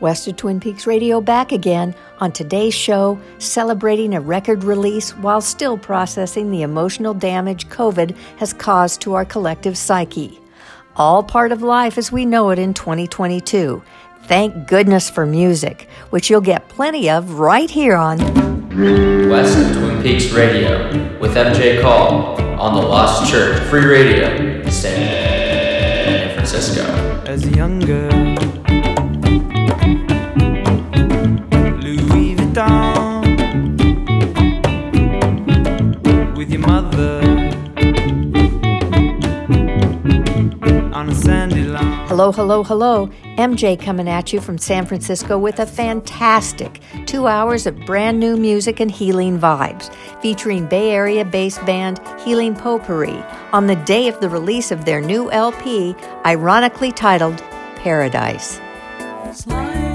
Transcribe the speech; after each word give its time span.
West 0.00 0.28
of 0.28 0.36
Twin 0.36 0.60
Peaks 0.60 0.86
Radio 0.86 1.20
back 1.20 1.50
again 1.52 1.94
on 2.20 2.30
today's 2.32 2.74
show, 2.74 3.18
celebrating 3.38 4.14
a 4.14 4.20
record 4.20 4.62
release 4.64 5.10
while 5.16 5.40
still 5.40 5.76
processing 5.76 6.50
the 6.50 6.62
emotional 6.62 7.14
damage 7.14 7.68
COVID 7.68 8.16
has 8.38 8.52
caused 8.52 9.00
to 9.02 9.14
our 9.14 9.24
collective 9.24 9.76
psyche. 9.76 10.40
All 10.96 11.22
part 11.22 11.52
of 11.52 11.62
life 11.62 11.98
as 11.98 12.12
we 12.12 12.26
know 12.26 12.50
it 12.50 12.58
in 12.58 12.74
2022. 12.74 13.82
Thank 14.24 14.68
goodness 14.68 15.08
for 15.08 15.26
music, 15.26 15.88
which 16.10 16.28
you'll 16.30 16.40
get 16.40 16.68
plenty 16.68 17.08
of 17.10 17.38
right 17.38 17.70
here 17.70 17.96
on 17.96 18.18
West 19.28 19.58
of 19.58 19.76
Twin 19.76 20.02
Peaks 20.02 20.30
Radio 20.30 21.18
with 21.18 21.34
MJ 21.34 21.80
Call 21.80 22.40
on 22.60 22.74
the 22.74 22.86
Lost 22.86 23.30
Church 23.30 23.60
Free 23.68 23.84
Radio, 23.84 24.68
San 24.68 26.34
Francisco. 26.34 26.82
As 27.26 27.44
a 27.46 27.50
young 27.50 27.80
girl, 27.80 28.37
Louis 32.48 32.54
Vuitton 32.54 33.36
with 36.36 36.50
your 36.50 36.60
mother 36.60 37.20
on 40.94 41.08
a 41.08 41.14
sandy 41.14 41.64
lawn. 41.64 42.06
Hello, 42.08 42.32
hello, 42.32 42.62
hello. 42.64 43.08
MJ 43.36 43.80
coming 43.80 44.08
at 44.08 44.32
you 44.32 44.40
from 44.40 44.56
San 44.58 44.86
Francisco 44.86 45.38
with 45.38 45.58
a 45.58 45.66
fantastic 45.66 46.80
two 47.06 47.26
hours 47.26 47.66
of 47.66 47.76
brand 47.86 48.18
new 48.18 48.36
music 48.36 48.80
and 48.80 48.90
healing 48.90 49.38
vibes, 49.38 49.94
featuring 50.22 50.66
Bay 50.66 50.90
Area 50.90 51.24
based 51.24 51.64
band 51.66 52.00
Healing 52.24 52.54
Potpourri 52.54 53.22
on 53.52 53.66
the 53.66 53.76
day 53.76 54.08
of 54.08 54.20
the 54.20 54.28
release 54.28 54.70
of 54.70 54.84
their 54.84 55.00
new 55.00 55.30
LP, 55.30 55.94
ironically 56.24 56.92
titled 56.92 57.38
Paradise. 57.76 58.58
When 59.46 59.87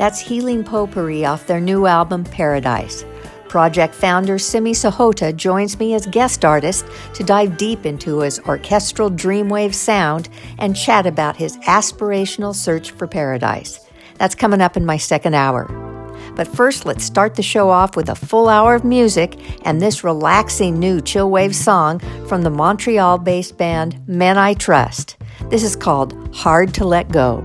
That's 0.00 0.18
Healing 0.18 0.64
Potpourri 0.64 1.26
off 1.26 1.46
their 1.46 1.60
new 1.60 1.84
album 1.84 2.24
Paradise. 2.24 3.04
Project 3.50 3.94
founder 3.94 4.38
Simi 4.38 4.72
Sohota 4.72 5.36
joins 5.36 5.78
me 5.78 5.92
as 5.92 6.06
guest 6.06 6.42
artist 6.42 6.86
to 7.12 7.22
dive 7.22 7.58
deep 7.58 7.84
into 7.84 8.20
his 8.20 8.38
orchestral 8.46 9.10
dreamwave 9.10 9.74
sound 9.74 10.30
and 10.58 10.74
chat 10.74 11.04
about 11.04 11.36
his 11.36 11.58
aspirational 11.58 12.54
search 12.54 12.92
for 12.92 13.06
paradise. 13.06 13.86
That's 14.14 14.34
coming 14.34 14.62
up 14.62 14.74
in 14.74 14.86
my 14.86 14.96
second 14.96 15.34
hour. 15.34 15.66
But 16.34 16.48
first, 16.48 16.86
let's 16.86 17.04
start 17.04 17.34
the 17.34 17.42
show 17.42 17.68
off 17.68 17.94
with 17.94 18.08
a 18.08 18.14
full 18.14 18.48
hour 18.48 18.74
of 18.74 18.84
music 18.84 19.38
and 19.66 19.82
this 19.82 20.02
relaxing 20.02 20.78
new 20.78 21.02
chillwave 21.02 21.54
song 21.54 21.98
from 22.26 22.40
the 22.40 22.48
Montreal 22.48 23.18
based 23.18 23.58
band 23.58 24.00
Men 24.08 24.38
I 24.38 24.54
Trust. 24.54 25.18
This 25.50 25.62
is 25.62 25.76
called 25.76 26.34
Hard 26.34 26.72
to 26.72 26.86
Let 26.86 27.12
Go. 27.12 27.44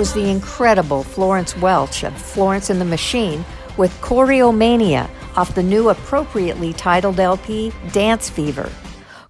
Was 0.00 0.14
the 0.14 0.30
incredible 0.30 1.02
Florence 1.02 1.54
Welch 1.58 2.04
of 2.04 2.16
Florence 2.16 2.70
and 2.70 2.80
the 2.80 2.86
Machine 2.86 3.44
with 3.76 3.92
Choreomania 4.00 5.10
off 5.36 5.54
the 5.54 5.62
new 5.62 5.90
appropriately 5.90 6.72
titled 6.72 7.20
LP 7.20 7.70
Dance 7.92 8.30
Fever. 8.30 8.72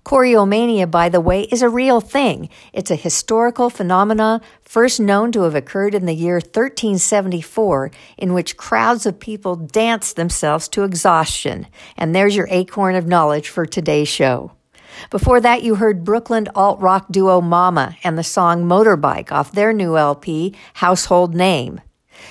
Choreomania, 0.04 0.88
by 0.88 1.08
the 1.08 1.20
way, 1.20 1.42
is 1.50 1.62
a 1.62 1.68
real 1.68 2.00
thing. 2.00 2.50
It's 2.72 2.92
a 2.92 2.94
historical 2.94 3.68
phenomena 3.68 4.40
first 4.62 5.00
known 5.00 5.32
to 5.32 5.42
have 5.42 5.56
occurred 5.56 5.96
in 5.96 6.06
the 6.06 6.14
year 6.14 6.34
1374, 6.34 7.90
in 8.16 8.32
which 8.32 8.56
crowds 8.56 9.06
of 9.06 9.18
people 9.18 9.56
danced 9.56 10.14
themselves 10.14 10.68
to 10.68 10.84
exhaustion. 10.84 11.66
And 11.96 12.14
there's 12.14 12.36
your 12.36 12.46
acorn 12.48 12.94
of 12.94 13.08
knowledge 13.08 13.48
for 13.48 13.66
today's 13.66 14.06
show. 14.06 14.52
Before 15.08 15.40
that, 15.40 15.62
you 15.62 15.76
heard 15.76 16.04
Brooklyn 16.04 16.48
alt 16.54 16.80
rock 16.80 17.06
duo 17.10 17.40
Momma 17.40 17.96
and 18.04 18.18
the 18.18 18.24
song 18.24 18.64
Motorbike 18.64 19.32
off 19.32 19.52
their 19.52 19.72
new 19.72 19.96
LP, 19.96 20.54
Household 20.74 21.34
Name. 21.34 21.80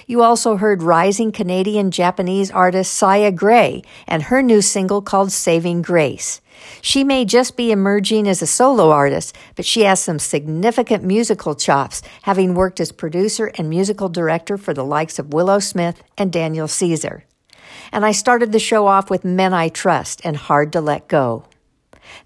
You 0.06 0.22
also 0.22 0.58
heard 0.58 0.84
rising 0.84 1.32
Canadian 1.32 1.92
Japanese 1.92 2.52
artist 2.52 2.94
Saya 2.94 3.32
Gray 3.32 3.82
and 4.08 4.24
her 4.24 4.42
new 4.42 4.62
single 4.62 5.02
called 5.02 5.32
Saving 5.32 5.82
Grace. 5.82 6.42
She 6.82 7.04
may 7.04 7.26
just 7.26 7.56
be 7.56 7.72
emerging 7.72 8.28
as 8.28 8.42
a 8.42 8.48
solo 8.48 8.92
artist, 8.92 9.36
but 9.56 9.66
she 9.66 9.82
has 9.82 10.02
some 10.02 10.20
significant 10.20 11.04
musical 11.04 11.56
chops, 11.56 12.02
having 12.24 12.54
worked 12.54 12.80
as 12.80 12.92
producer 12.92 13.52
and 13.58 13.70
musical 13.70 14.10
director 14.10 14.58
for 14.58 14.74
the 14.74 14.84
likes 14.84 15.20
of 15.20 15.34
Willow 15.34 15.60
Smith 15.60 16.04
and 16.18 16.32
Daniel 16.32 16.68
Caesar. 16.68 17.24
And 17.92 18.06
I 18.06 18.12
started 18.12 18.52
the 18.52 18.60
show 18.60 18.88
off 18.88 19.10
with 19.10 19.26
Men 19.26 19.54
I 19.54 19.70
Trust 19.70 20.22
and 20.24 20.36
Hard 20.38 20.74
to 20.74 20.82
Let 20.82 21.08
Go. 21.08 21.46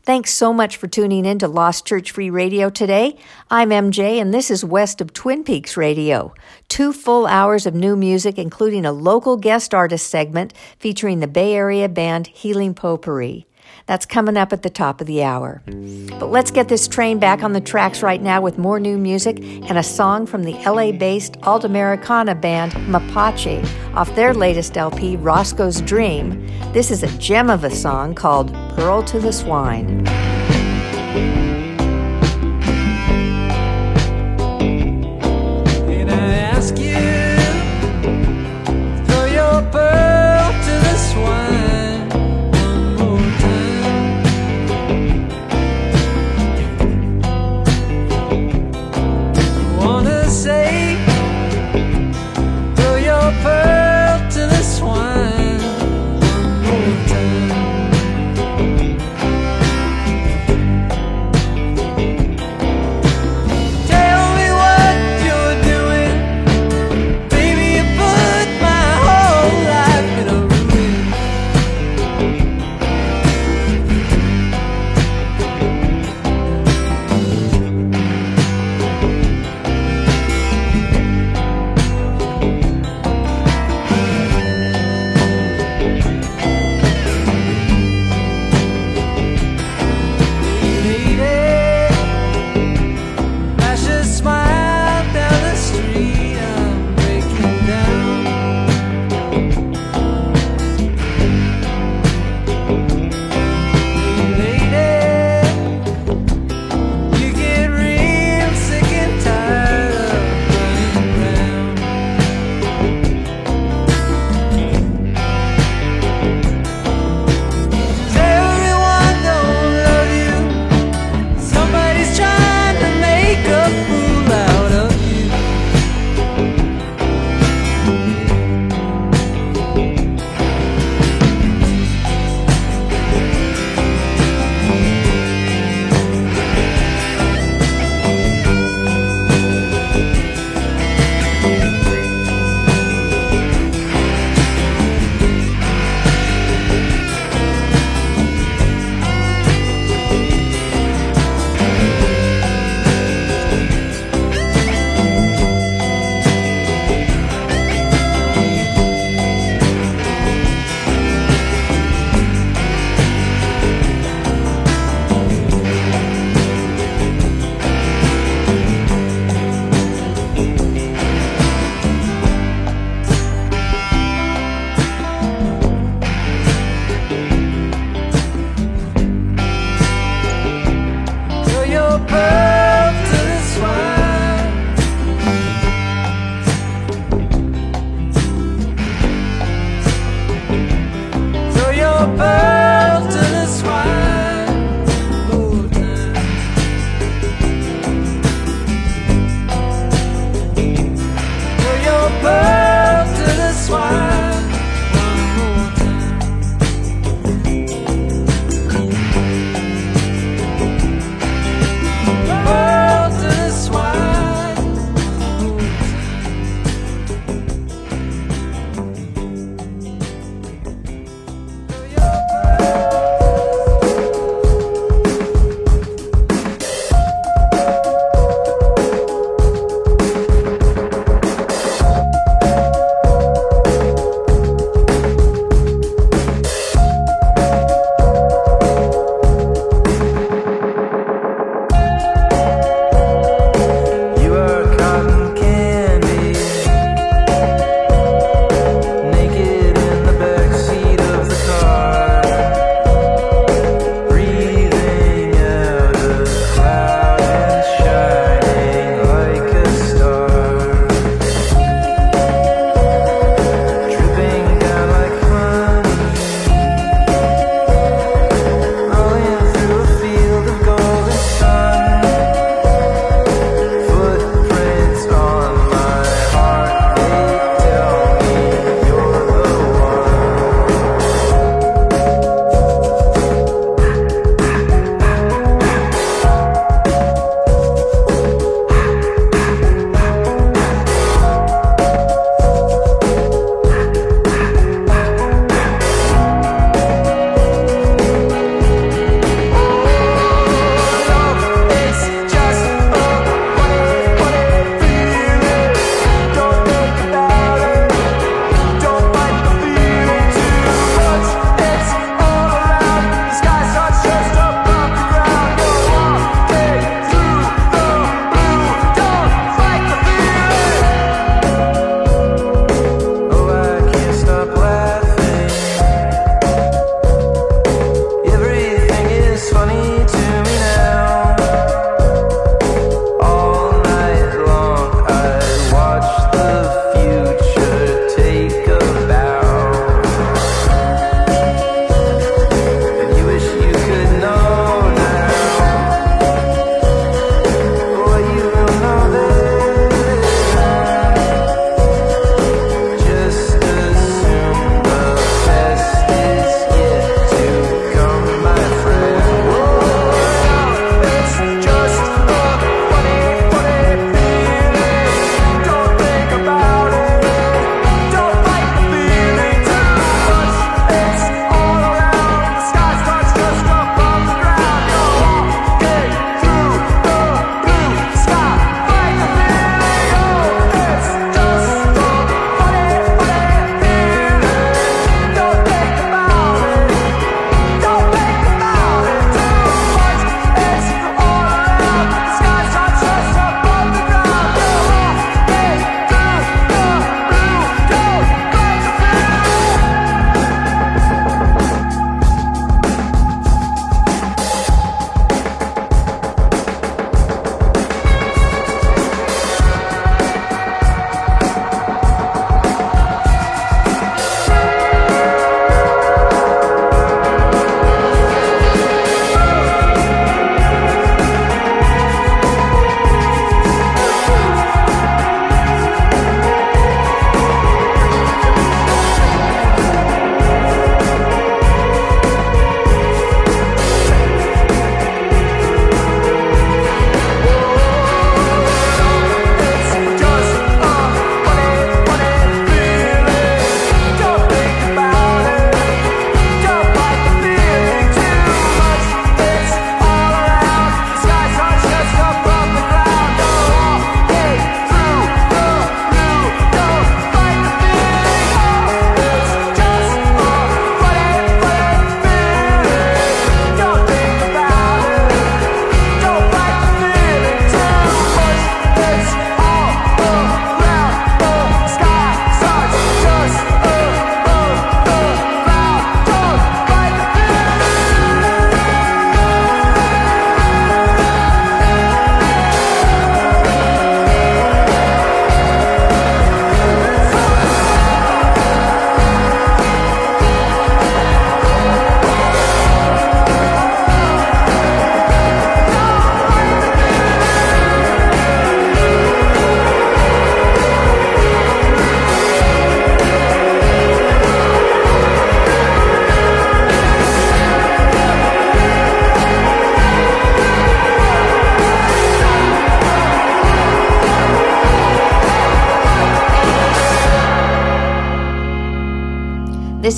Thanks 0.04 0.34
so 0.34 0.54
much 0.54 0.78
for 0.78 0.88
tuning 0.88 1.26
in 1.26 1.40
to 1.40 1.48
Lost 1.48 1.86
Church 1.86 2.12
Free 2.12 2.30
Radio 2.30 2.70
today. 2.70 3.18
I'm 3.50 3.70
MJ, 3.70 4.20
and 4.20 4.34
this 4.34 4.52
is 4.52 4.66
West 4.66 5.02
of 5.02 5.14
Twin 5.14 5.44
Peaks 5.44 5.78
Radio. 5.78 6.34
Two 6.68 6.94
full 6.94 7.26
hours 7.26 7.66
of 7.66 7.74
new 7.74 7.96
music, 7.96 8.38
including 8.38 8.86
a 8.86 8.92
local 8.92 9.38
guest 9.38 9.74
artist 9.74 10.08
segment 10.08 10.54
featuring 10.80 11.20
the 11.20 11.28
Bay 11.28 11.54
Area 11.54 11.88
band 11.88 12.28
Healing 12.28 12.74
Potpourri. 12.74 13.46
That's 13.86 14.06
coming 14.06 14.38
up 14.38 14.54
at 14.54 14.64
the 14.64 14.70
top 14.70 15.02
of 15.02 15.08
the 15.08 15.24
hour. 15.24 15.62
But 15.66 16.32
let's 16.32 16.52
get 16.52 16.70
this 16.70 16.88
train 16.88 17.20
back 17.20 17.44
on 17.44 17.54
the 17.54 17.62
tracks 17.62 18.02
right 18.02 18.22
now 18.22 18.42
with 18.42 18.58
more 18.58 18.80
new 18.80 18.98
music 18.98 19.40
and 19.42 19.78
a 19.78 19.84
song 19.84 20.26
from 20.26 20.44
the 20.44 20.54
LA 20.54 20.92
based 20.92 21.38
alt 21.44 21.66
Americana 21.66 22.36
band 22.36 22.72
Mapache 22.88 23.66
off 23.96 24.16
their 24.16 24.34
latest 24.34 24.78
LP, 24.78 25.18
Roscoe's 25.18 25.82
Dream. 25.82 26.48
This 26.72 26.92
is 26.92 27.04
a 27.04 27.18
gem 27.18 27.50
of 27.50 27.64
a 27.64 27.72
song 27.72 28.16
called 28.16 28.54
Pearl 28.76 29.04
to 29.04 29.20
the 29.20 29.34
Swine. 29.34 30.04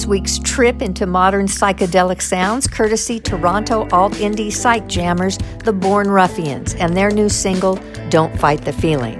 Week's 0.07 0.37
trip 0.37 0.83
into 0.83 1.07
modern 1.07 1.47
psychedelic 1.47 2.21
sounds, 2.21 2.67
courtesy 2.67 3.19
Toronto 3.19 3.87
alt 3.91 4.13
indie 4.13 4.51
psych 4.51 4.87
jammers, 4.87 5.39
the 5.63 5.73
Born 5.73 6.09
Ruffians, 6.09 6.75
and 6.75 6.95
their 6.95 7.09
new 7.09 7.27
single, 7.27 7.79
Don't 8.09 8.37
Fight 8.39 8.61
the 8.61 8.73
Feeling. 8.73 9.19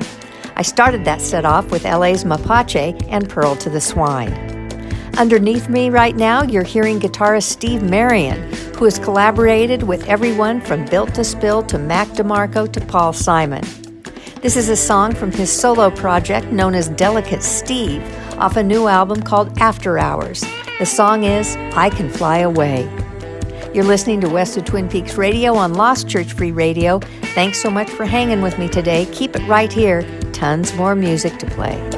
I 0.55 0.61
started 0.61 1.03
that 1.05 1.21
set 1.21 1.43
off 1.43 1.71
with 1.71 1.85
LA's 1.85 2.23
Mapache 2.23 3.03
and 3.09 3.27
Pearl 3.27 3.55
to 3.57 3.69
the 3.69 3.81
Swine. 3.81 4.33
Underneath 5.17 5.69
me 5.69 5.89
right 5.89 6.15
now, 6.15 6.43
you're 6.43 6.63
hearing 6.63 6.99
guitarist 6.99 7.49
Steve 7.49 7.81
Marion, 7.81 8.53
who 8.75 8.85
has 8.85 8.99
collaborated 8.99 9.83
with 9.83 10.07
everyone 10.07 10.61
from 10.61 10.85
Built 10.85 11.15
to 11.15 11.23
Spill 11.23 11.63
to 11.63 11.79
Mac 11.79 12.07
DeMarco 12.09 12.71
to 12.71 12.81
Paul 12.81 13.11
Simon. 13.11 13.63
This 14.41 14.55
is 14.55 14.69
a 14.69 14.75
song 14.75 15.15
from 15.15 15.31
his 15.31 15.51
solo 15.51 15.89
project 15.89 16.51
known 16.51 16.75
as 16.75 16.89
Delicate 16.89 17.41
Steve 17.41 18.03
off 18.37 18.57
a 18.57 18.63
new 18.63 18.87
album 18.87 19.23
called 19.23 19.57
After 19.57 19.97
Hours. 19.97 20.45
The 20.77 20.85
song 20.85 21.23
is 21.23 21.55
I 21.73 21.89
Can 21.89 22.09
Fly 22.09 22.39
Away. 22.39 22.83
You're 23.73 23.85
listening 23.85 24.19
to 24.19 24.29
West 24.29 24.57
of 24.57 24.65
Twin 24.65 24.89
Peaks 24.89 25.15
Radio 25.15 25.55
on 25.55 25.73
Lost 25.73 26.09
Church 26.09 26.33
Free 26.33 26.51
Radio. 26.51 26.99
Thanks 27.33 27.61
so 27.61 27.71
much 27.71 27.89
for 27.89 28.03
hanging 28.03 28.41
with 28.41 28.59
me 28.59 28.67
today. 28.67 29.05
Keep 29.13 29.37
it 29.37 29.47
right 29.47 29.71
here. 29.71 30.01
Tons 30.33 30.73
more 30.75 30.93
music 30.93 31.37
to 31.37 31.45
play. 31.45 31.94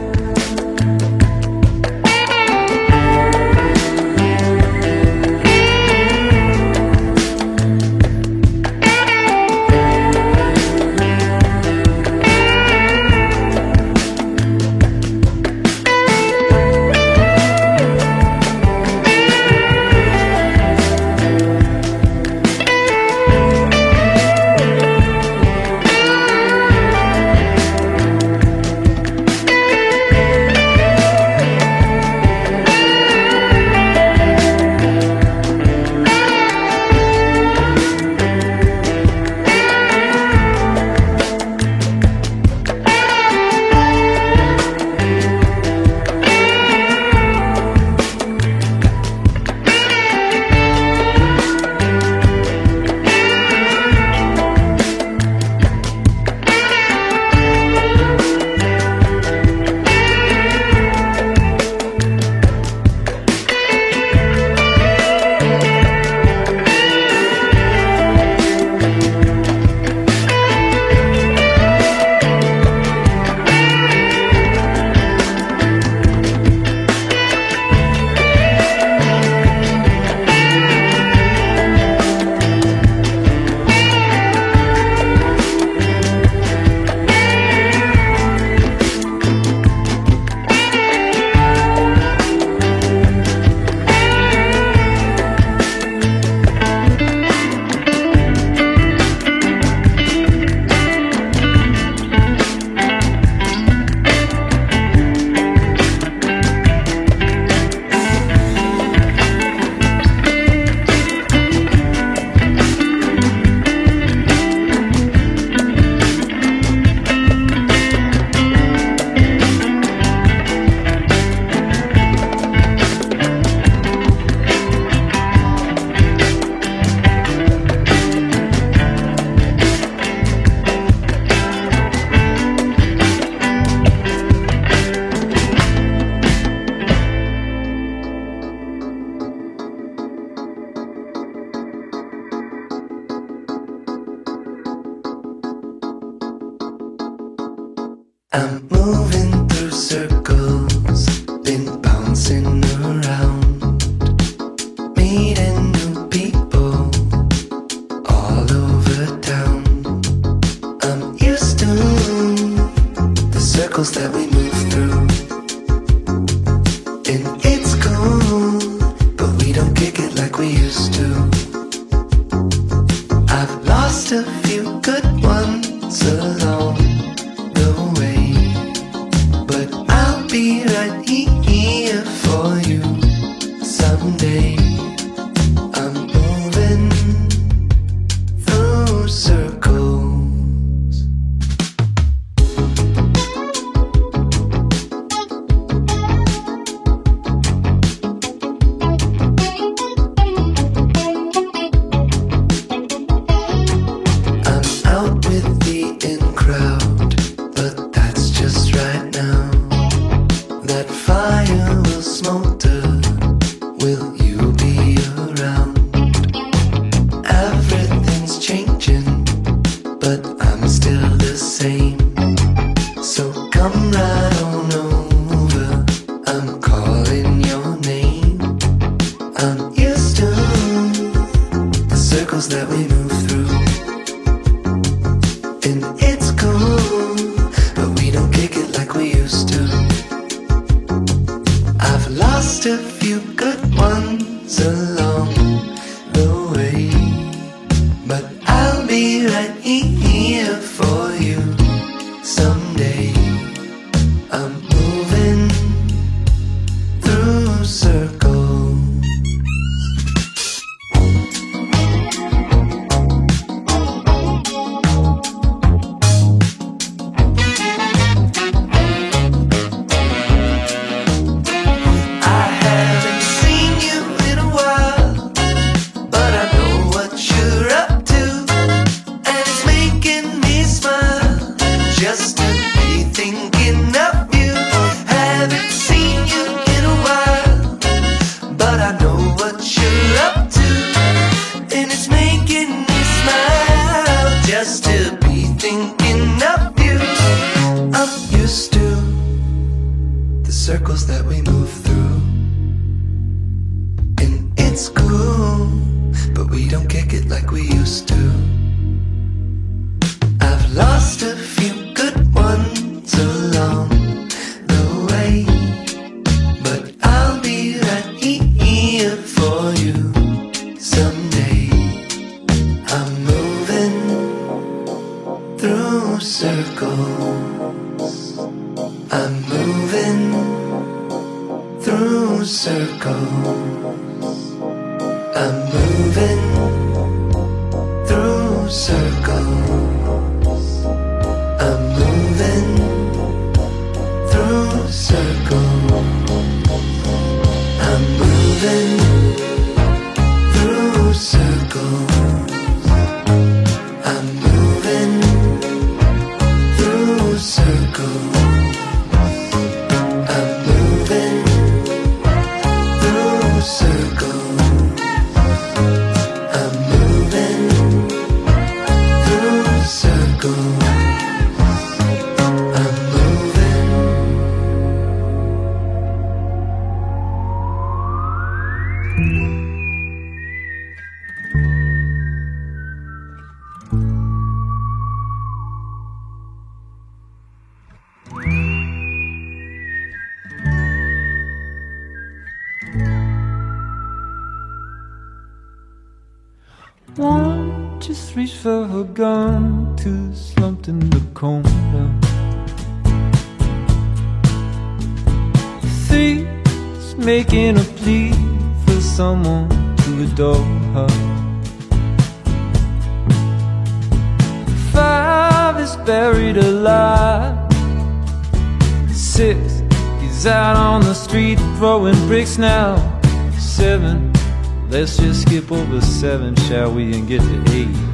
seven, 426.38 426.56
shall 426.68 426.94
we, 426.94 427.16
and 427.16 427.28
get 427.28 427.42
to 427.42 427.64
eight? 427.74 428.07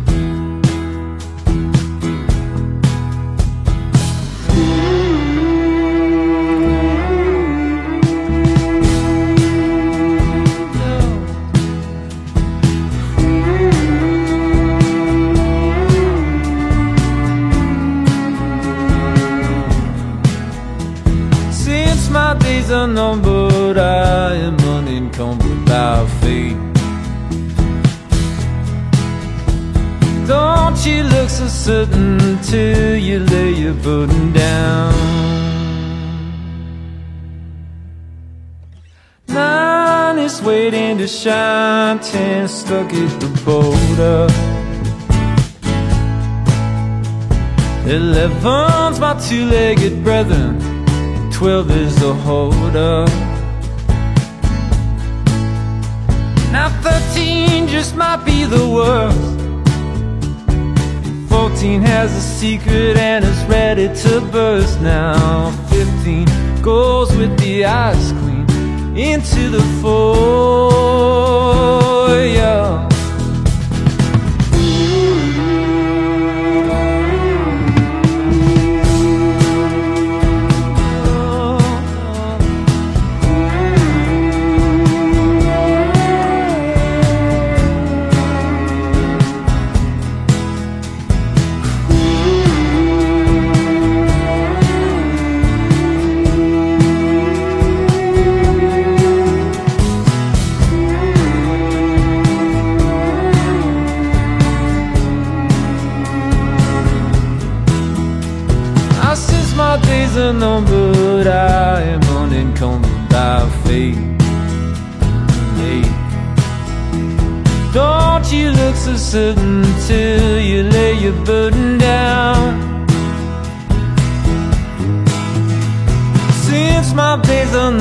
two-legged 49.34 50.04
brethren 50.04 50.60
Twelve 51.32 51.72
is 51.72 51.96
the 51.96 52.14
holdup 52.14 53.10
Now 56.52 56.70
thirteen 56.86 57.68
just 57.68 57.96
might 57.96 58.24
be 58.24 58.46
the 58.46 58.66
worst. 58.78 59.40
Fourteen 61.32 61.82
has 61.82 62.16
a 62.16 62.22
secret 62.22 62.96
and 62.96 63.26
is 63.26 63.44
ready 63.46 63.88
to 64.04 64.22
burst 64.32 64.80
now. 64.82 65.50
Fifteen 65.72 66.28
goes 66.62 67.10
with 67.18 67.36
the 67.40 67.66
ice 67.66 68.12
queen 68.22 68.46
into 68.96 69.50
the 69.50 69.64
fold 69.82 70.64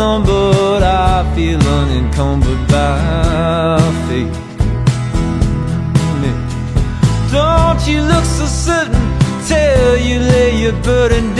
on, 0.02 0.24
but 0.24 0.82
I 0.82 1.34
feel 1.34 1.60
unencumbered 1.62 2.66
by 2.68 3.78
fate. 4.06 4.34
Don't 7.30 7.80
you 7.86 8.02
look 8.02 8.24
so 8.24 8.46
certain? 8.46 9.06
Tell 9.46 9.96
you 9.96 10.18
lay 10.18 10.60
your 10.60 10.76
burden 10.82 11.31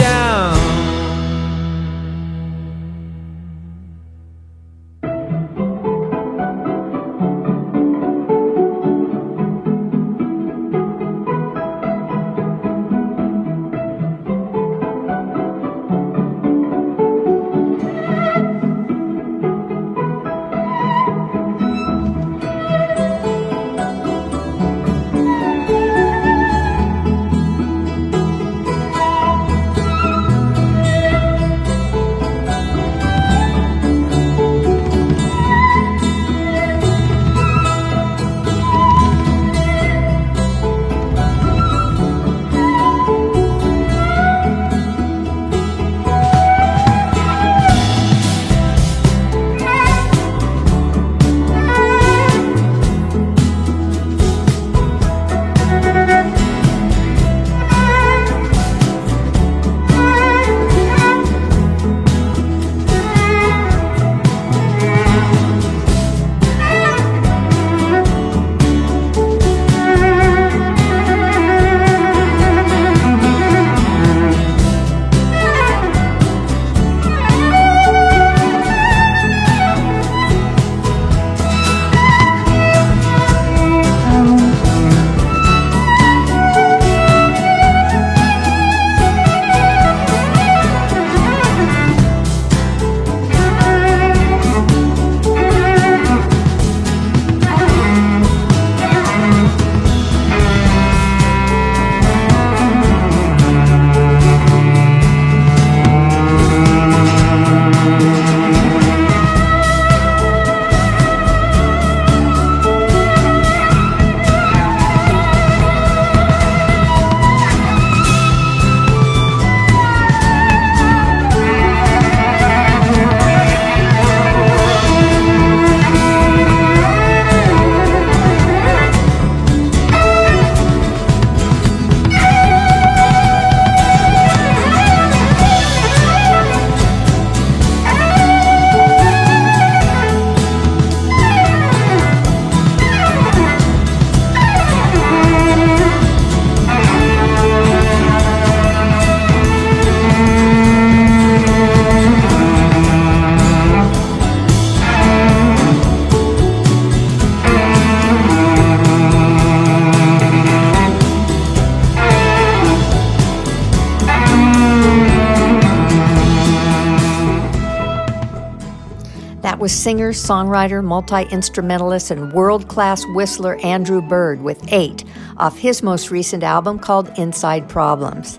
was 169.63 169.71
singer, 169.71 170.11
songwriter, 170.11 170.83
multi 170.83 171.23
instrumentalist, 171.33 172.11
and 172.11 172.33
world 172.33 172.67
class 172.67 173.05
whistler 173.13 173.55
Andrew 173.63 174.01
Bird 174.01 174.41
with 174.41 174.61
Eight 174.73 175.05
off 175.37 175.57
his 175.57 175.81
most 175.81 176.11
recent 176.11 176.43
album 176.43 176.77
called 176.77 177.17
Inside 177.17 177.69
Problems. 177.69 178.37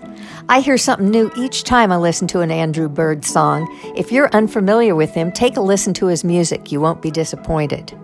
I 0.49 0.59
hear 0.59 0.77
something 0.77 1.09
new 1.09 1.31
each 1.35 1.63
time 1.63 1.91
I 1.91 1.97
listen 1.97 2.27
to 2.27 2.41
an 2.41 2.51
Andrew 2.51 2.87
Bird 2.87 3.25
song. 3.25 3.67
If 3.97 4.11
you're 4.11 4.29
unfamiliar 4.35 4.93
with 4.93 5.15
him, 5.15 5.31
take 5.31 5.57
a 5.57 5.61
listen 5.61 5.95
to 5.95 6.05
his 6.05 6.23
music. 6.23 6.71
You 6.71 6.79
won't 6.79 7.01
be 7.01 7.09
disappointed. 7.09 7.97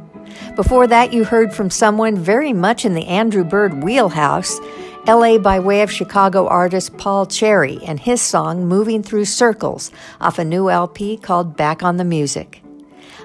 Before 0.56 0.88
that, 0.88 1.14
you 1.14 1.24
heard 1.24 1.54
from 1.54 1.70
someone 1.70 2.18
very 2.18 2.54
much 2.54 2.86
in 2.86 2.96
the 2.96 3.06
Andrew 3.06 3.44
Bird 3.44 3.84
wheelhouse, 3.84 4.60
LA 5.06 5.38
by 5.38 5.60
way 5.60 5.84
of 5.84 5.92
Chicago 5.92 6.48
artist 6.48 6.98
Paul 6.98 7.28
Cherry 7.28 7.78
and 7.86 8.00
his 8.00 8.20
song 8.20 8.66
Moving 8.66 9.04
Through 9.04 9.26
Circles 9.26 9.92
off 10.20 10.40
a 10.40 10.44
new 10.44 10.72
LP 10.72 11.18
called 11.18 11.56
Back 11.56 11.84
on 11.84 11.98
the 11.98 12.04
Music. 12.04 12.61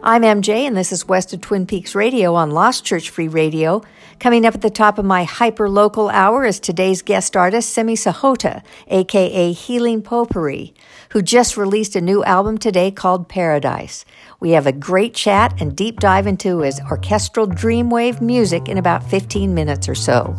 I'm 0.08 0.22
MJ, 0.22 0.68
and 0.68 0.76
this 0.76 0.92
is 0.92 1.08
West 1.08 1.32
of 1.32 1.40
Twin 1.40 1.66
Peaks 1.66 1.96
Radio 1.96 2.36
on 2.36 2.52
Lost 2.52 2.84
Church 2.84 3.10
Free 3.10 3.26
Radio. 3.26 3.82
Coming 4.20 4.46
up 4.46 4.54
at 4.54 4.60
the 4.60 4.70
top 4.70 4.98
of 4.98 5.04
my 5.04 5.24
hyper 5.24 5.68
local 5.68 6.10
hour 6.10 6.44
is 6.44 6.60
today's 6.60 7.02
guest 7.02 7.36
artist, 7.36 7.70
Simi 7.70 7.96
Sohota, 7.96 8.62
aka 8.86 9.50
Healing 9.50 10.02
Potpourri, 10.02 10.72
who 11.10 11.22
just 11.22 11.56
released 11.56 11.96
a 11.96 12.00
new 12.00 12.22
album 12.22 12.56
today 12.56 12.92
called 12.92 13.28
Paradise. 13.28 14.04
We 14.38 14.50
have 14.50 14.68
a 14.68 14.72
great 14.72 15.12
chat 15.12 15.60
and 15.60 15.76
deep 15.76 15.98
dive 15.98 16.28
into 16.28 16.60
his 16.60 16.80
orchestral 16.88 17.48
dreamwave 17.48 18.20
music 18.20 18.68
in 18.68 18.78
about 18.78 19.02
15 19.10 19.52
minutes 19.54 19.88
or 19.88 19.96
so. 19.96 20.36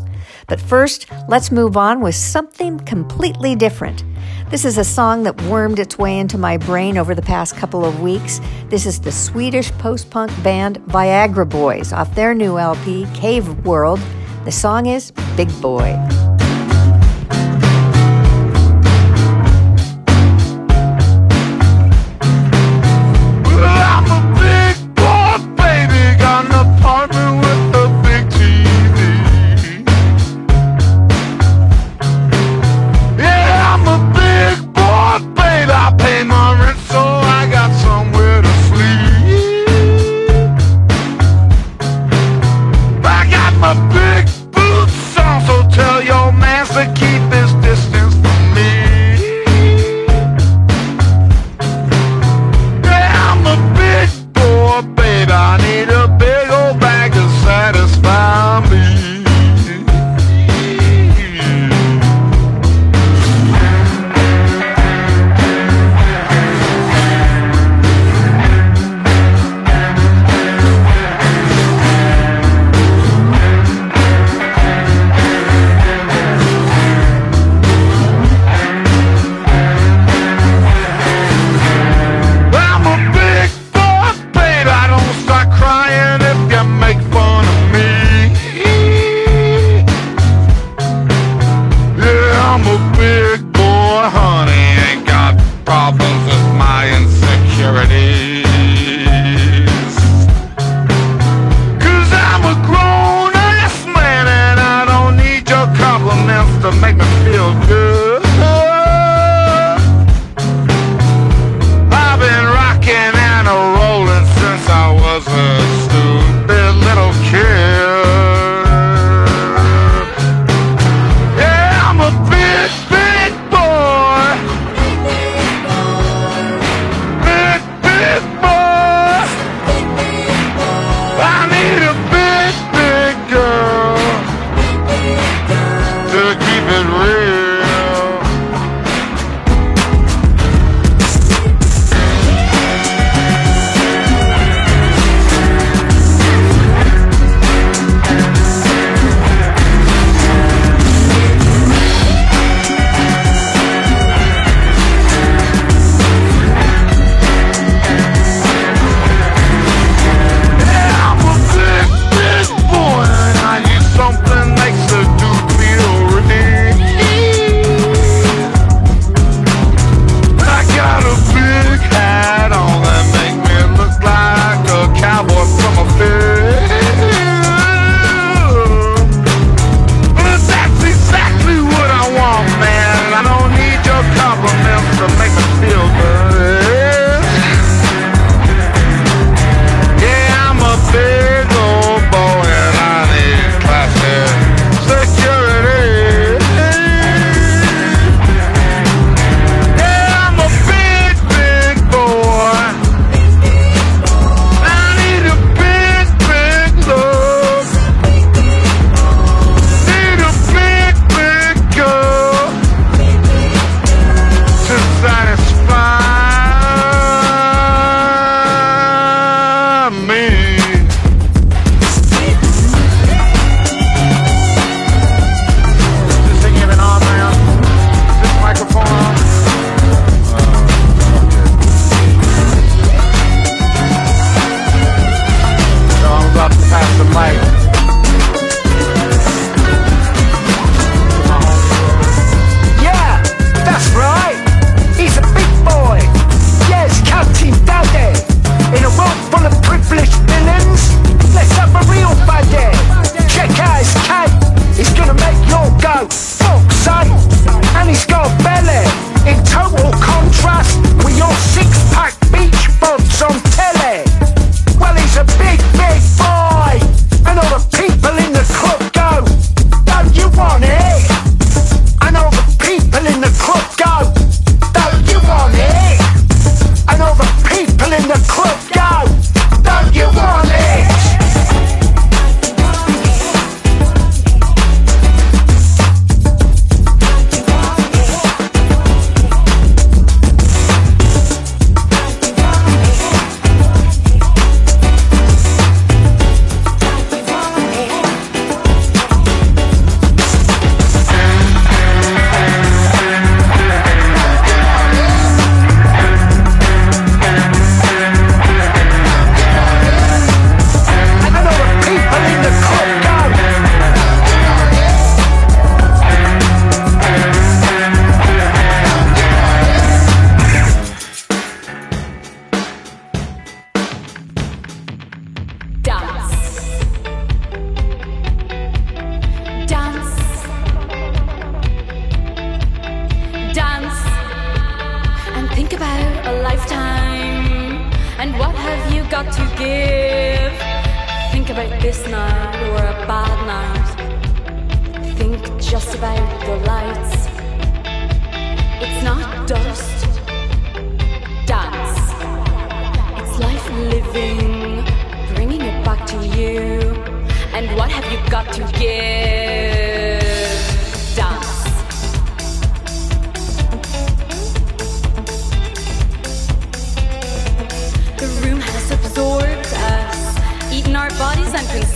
But 0.47 0.61
first, 0.61 1.07
let's 1.27 1.51
move 1.51 1.75
on 1.75 1.99
with 1.99 2.15
something 2.15 2.79
completely 2.79 3.53
different. 3.53 4.05
This 4.49 4.63
is 4.63 4.77
a 4.77 4.83
song 4.85 5.23
that 5.23 5.41
wormed 5.41 5.77
its 5.77 5.97
way 5.97 6.17
into 6.17 6.37
my 6.37 6.55
brain 6.55 6.97
over 6.97 7.13
the 7.13 7.21
past 7.21 7.57
couple 7.57 7.83
of 7.83 7.99
weeks. 7.99 8.39
This 8.69 8.85
is 8.85 9.01
the 9.01 9.11
Swedish 9.11 9.73
post 9.73 10.09
punk 10.09 10.31
band 10.41 10.79
Viagra 10.85 11.47
Boys 11.47 11.91
off 11.91 12.15
their 12.15 12.33
new 12.33 12.57
LP, 12.57 13.05
Cave 13.13 13.65
World. 13.65 13.99
The 14.45 14.51
song 14.53 14.85
is 14.85 15.11
Big 15.35 15.49
Boy. 15.61 15.91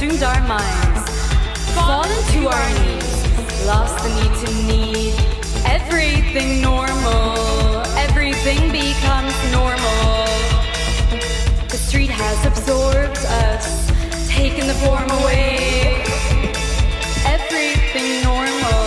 consumed 0.02 0.24
our 0.24 0.48
minds, 0.48 1.10
fallen 1.76 2.24
to 2.34 2.48
our 2.48 2.70
knees, 2.80 3.68
lost 3.68 4.04
the 4.04 4.10
need 4.16 4.34
to 4.44 4.52
need 4.66 5.14
everything 5.64 6.60
normal. 6.60 7.86
Everything 7.98 8.72
becomes 8.72 9.36
normal. 9.52 10.26
The 11.70 11.78
street 11.78 12.10
has 12.10 12.44
absorbed 12.48 13.24
us, 13.46 13.88
taken 14.28 14.66
the 14.66 14.74
form 14.74 15.08
away. 15.22 16.02
Everything 17.38 18.24
normal, 18.24 18.82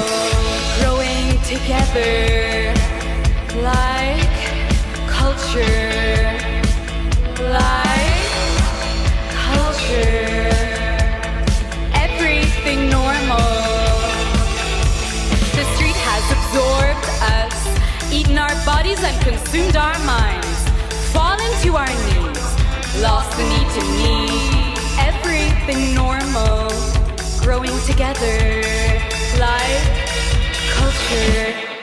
growing 0.80 1.38
together 1.46 2.74
like 3.62 4.34
culture, 5.06 6.34
like 7.54 8.24
culture. 9.46 10.23
bodies 18.64 19.02
and 19.02 19.20
consumed 19.22 19.76
our 19.76 19.98
minds, 20.04 20.68
fallen 21.12 21.50
to 21.62 21.76
our 21.76 21.86
knees, 21.86 23.02
lost 23.02 23.36
the 23.36 23.44
need 23.44 23.68
to 23.76 23.82
need 23.98 24.78
everything 24.98 25.94
normal, 25.94 26.68
growing 27.40 27.78
together 27.80 28.62
Life. 29.38 29.84
culture. 30.70 31.73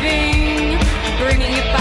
bringing 0.00 1.52
it 1.52 1.64
back. 1.72 1.79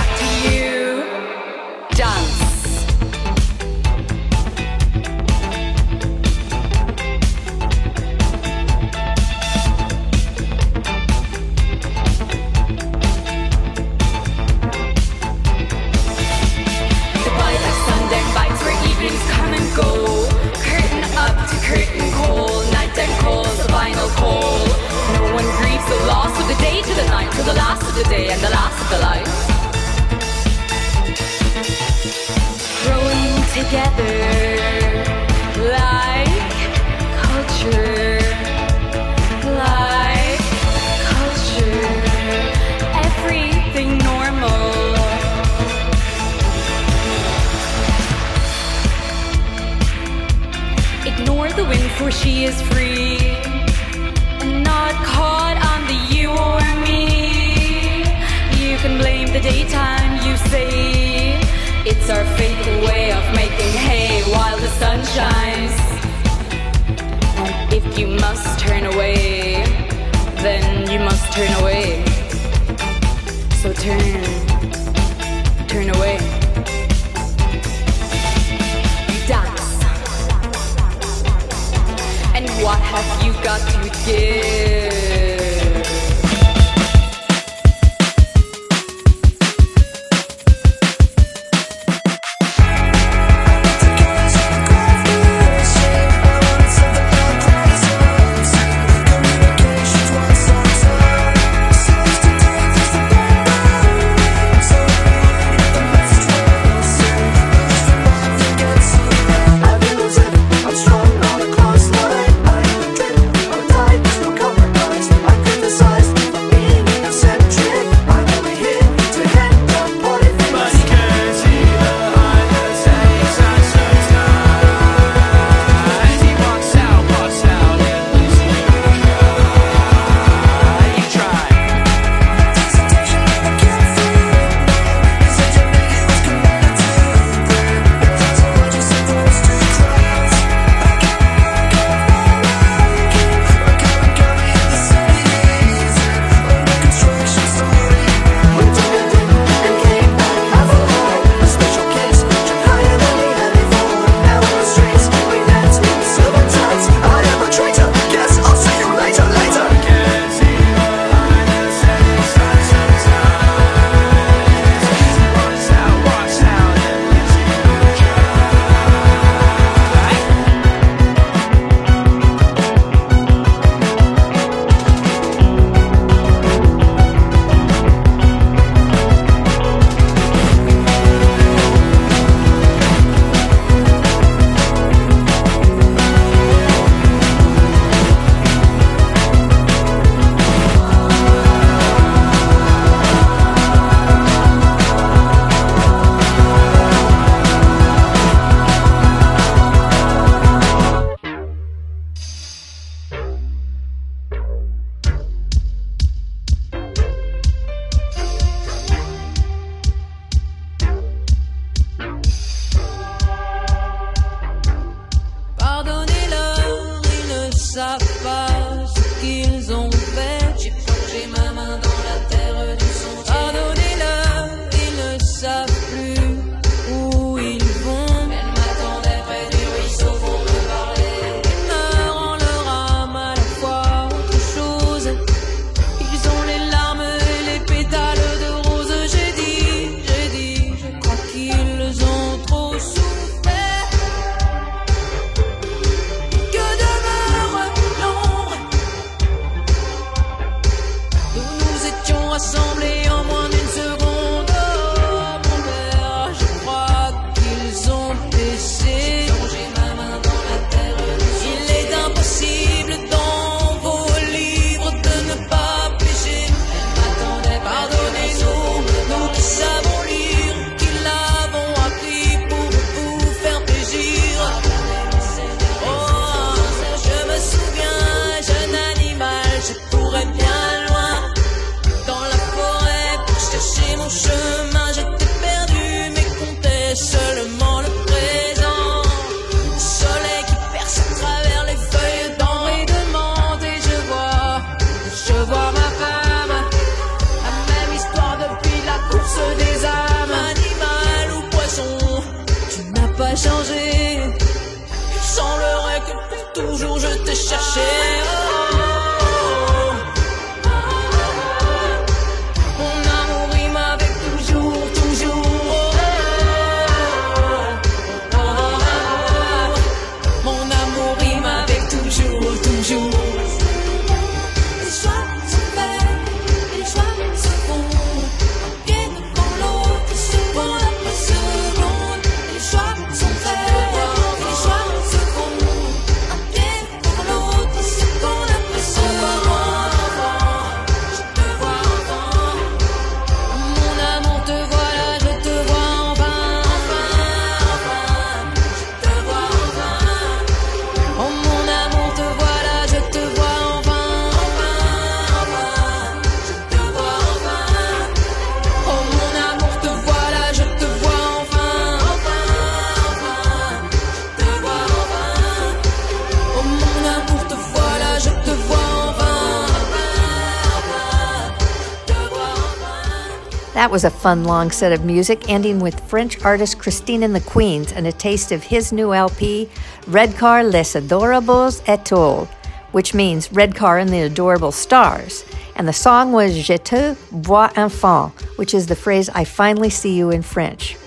That 373.79 373.91
was 373.91 374.03
a 374.03 374.09
fun 374.09 374.43
long 374.43 374.71
set 374.71 374.91
of 374.91 375.05
music, 375.05 375.47
ending 375.47 375.79
with 375.79 376.05
French 376.09 376.43
artist 376.43 376.79
Christine 376.79 377.23
and 377.23 377.33
the 377.33 377.39
Queens 377.39 377.93
and 377.93 378.07
a 378.07 378.11
taste 378.11 378.51
of 378.51 378.61
his 378.61 378.91
new 378.91 379.13
LP, 379.13 379.69
Red 380.05 380.35
Car 380.35 380.65
Les 380.65 380.95
Adorables 380.95 381.79
Étoiles, 381.83 382.49
which 382.91 383.13
means 383.13 383.53
Red 383.53 383.75
Car 383.75 383.97
and 383.97 384.09
the 384.09 384.23
Adorable 384.23 384.73
Stars. 384.73 385.45
And 385.77 385.87
the 385.87 385.93
song 385.93 386.33
was 386.33 386.57
Je 386.57 386.77
te 386.77 387.13
vois 387.31 387.71
enfin, 387.77 388.33
which 388.57 388.73
is 388.73 388.87
the 388.87 388.97
phrase 388.97 389.29
I 389.29 389.45
finally 389.45 389.89
see 389.89 390.13
you 390.13 390.29
in 390.29 390.41
French. 390.41 390.97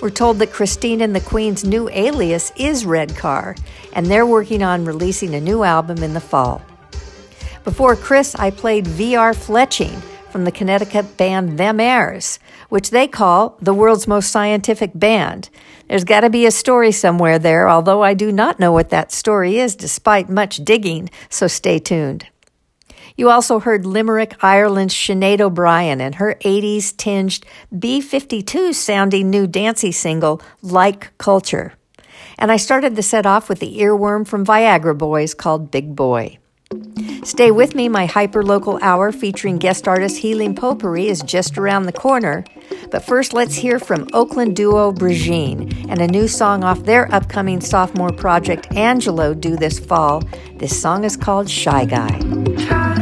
We're 0.00 0.08
told 0.08 0.38
that 0.38 0.50
Christine 0.50 1.02
and 1.02 1.14
the 1.14 1.20
Queen's 1.20 1.62
new 1.62 1.90
alias 1.90 2.54
is 2.56 2.86
Red 2.86 3.14
Car, 3.18 3.54
and 3.92 4.06
they're 4.06 4.24
working 4.24 4.62
on 4.62 4.86
releasing 4.86 5.34
a 5.34 5.42
new 5.42 5.62
album 5.62 6.02
in 6.02 6.14
the 6.14 6.20
fall. 6.20 6.62
Before 7.64 7.94
Chris, 7.96 8.34
I 8.34 8.48
played 8.50 8.86
VR 8.86 9.34
Fletching 9.36 10.00
from 10.34 10.44
the 10.44 10.50
Connecticut 10.50 11.16
band 11.16 11.58
Them 11.60 11.78
Airs, 11.78 12.40
which 12.68 12.90
they 12.90 13.06
call 13.06 13.56
the 13.60 13.72
world's 13.72 14.08
most 14.08 14.32
scientific 14.32 14.90
band. 14.92 15.48
There's 15.88 16.02
got 16.02 16.22
to 16.22 16.28
be 16.28 16.44
a 16.44 16.50
story 16.50 16.90
somewhere 16.90 17.38
there, 17.38 17.68
although 17.68 18.02
I 18.02 18.14
do 18.14 18.32
not 18.32 18.58
know 18.58 18.72
what 18.72 18.90
that 18.90 19.12
story 19.12 19.58
is 19.58 19.76
despite 19.76 20.28
much 20.28 20.56
digging, 20.56 21.08
so 21.30 21.46
stay 21.46 21.78
tuned. 21.78 22.26
You 23.16 23.30
also 23.30 23.60
heard 23.60 23.86
Limerick, 23.86 24.34
Ireland's 24.42 24.92
Sinead 24.92 25.40
O'Brien 25.40 26.00
and 26.00 26.16
her 26.16 26.34
80s 26.44 26.96
tinged 26.96 27.44
B 27.78 28.00
52 28.00 28.72
sounding 28.72 29.30
new 29.30 29.46
dancey 29.46 29.92
single, 29.92 30.42
Like 30.62 31.16
Culture. 31.16 31.74
And 32.40 32.50
I 32.50 32.56
started 32.56 32.96
the 32.96 33.04
set 33.04 33.24
off 33.24 33.48
with 33.48 33.60
the 33.60 33.78
earworm 33.78 34.26
from 34.26 34.44
Viagra 34.44 34.98
Boys 34.98 35.32
called 35.32 35.70
Big 35.70 35.94
Boy. 35.94 36.38
Stay 37.24 37.50
with 37.50 37.74
me, 37.74 37.88
my 37.88 38.06
hyperlocal 38.06 38.78
hour 38.82 39.10
featuring 39.10 39.56
guest 39.56 39.88
artist 39.88 40.18
Healing 40.18 40.54
Potpourri 40.54 41.08
is 41.08 41.22
just 41.22 41.56
around 41.56 41.84
the 41.84 41.92
corner. 41.92 42.44
But 42.90 43.04
first, 43.04 43.32
let's 43.32 43.54
hear 43.54 43.78
from 43.78 44.06
Oakland 44.12 44.56
duo 44.56 44.92
Brigitte 44.92 45.88
and 45.88 46.00
a 46.00 46.06
new 46.06 46.28
song 46.28 46.64
off 46.64 46.84
their 46.84 47.12
upcoming 47.14 47.60
sophomore 47.60 48.12
project 48.12 48.72
Angelo 48.76 49.34
due 49.34 49.56
this 49.56 49.78
fall. 49.78 50.22
This 50.56 50.80
song 50.80 51.04
is 51.04 51.16
called 51.16 51.48
Shy 51.48 51.86
Guy. 51.86 52.93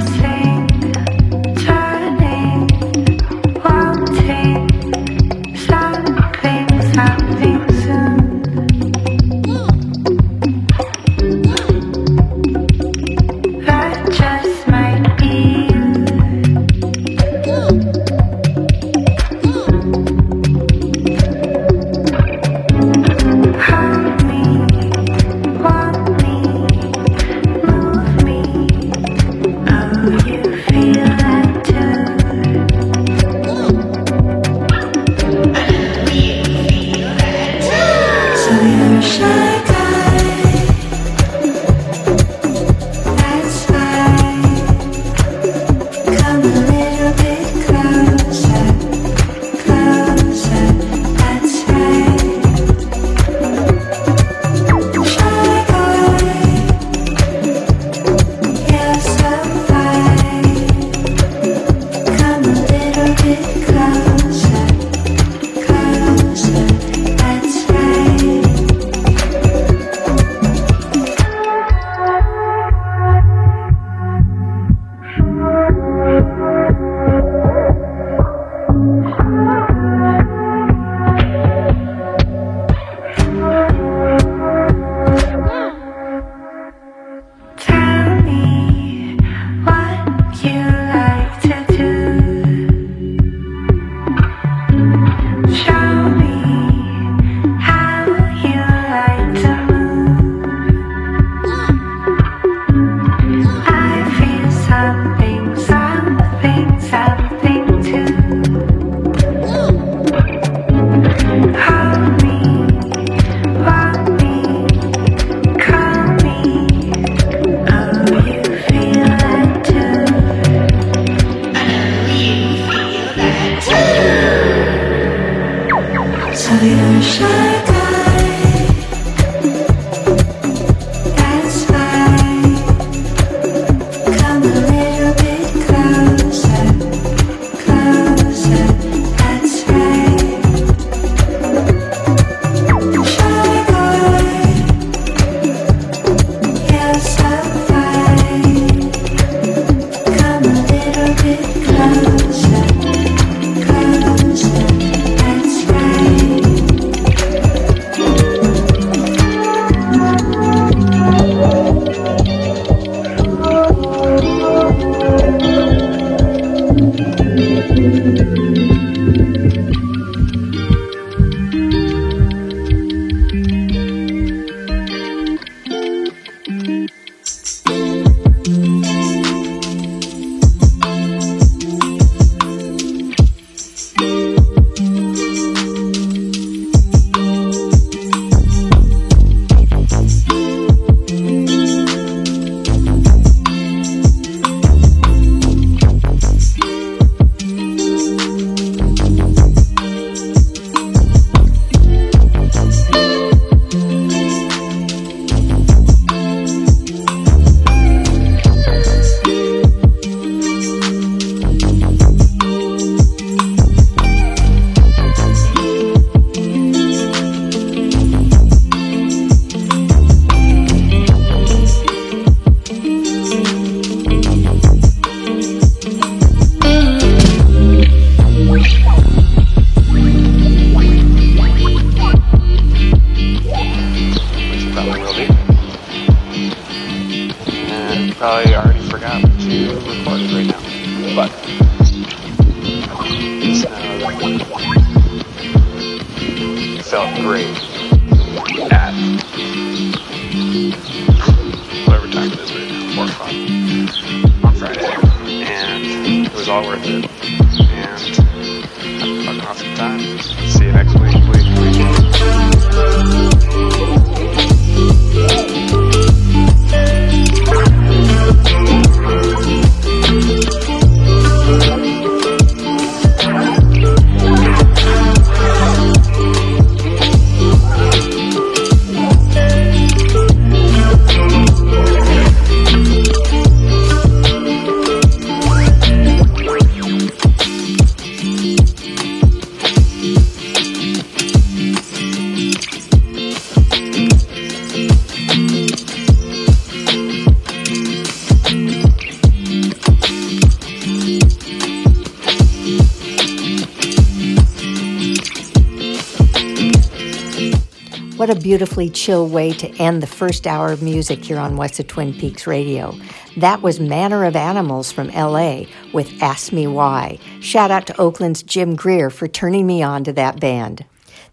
Beautifully 308.53 308.91
chill 308.91 309.27
way 309.29 309.55
to 309.55 309.69
end 309.79 310.03
the 310.03 310.07
first 310.07 310.47
hour 310.47 310.73
of 310.73 310.83
music 310.83 311.25
here 311.25 311.39
on 311.39 311.57
West 311.57 311.81
of 311.81 311.87
Twin 311.87 312.13
Peaks 312.13 312.47
Radio. 312.47 312.95
That 313.39 313.63
was 313.63 313.81
Manner 313.81 314.27
of 314.27 314.37
Animals 314.37 314.93
from 314.93 315.09
LA 315.09 315.63
with 315.95 316.23
Ask 316.23 316.53
Me 316.53 316.67
Why. 316.67 317.19
Shout 317.41 317.71
out 317.71 317.87
to 317.87 317.99
Oakland's 317.99 318.43
Jim 318.43 318.77
Greer 318.77 319.09
for 319.09 319.27
turning 319.27 319.67
me 319.67 319.83
on 319.83 320.05
to 320.05 320.13
that 320.13 320.39
band. 320.39 320.85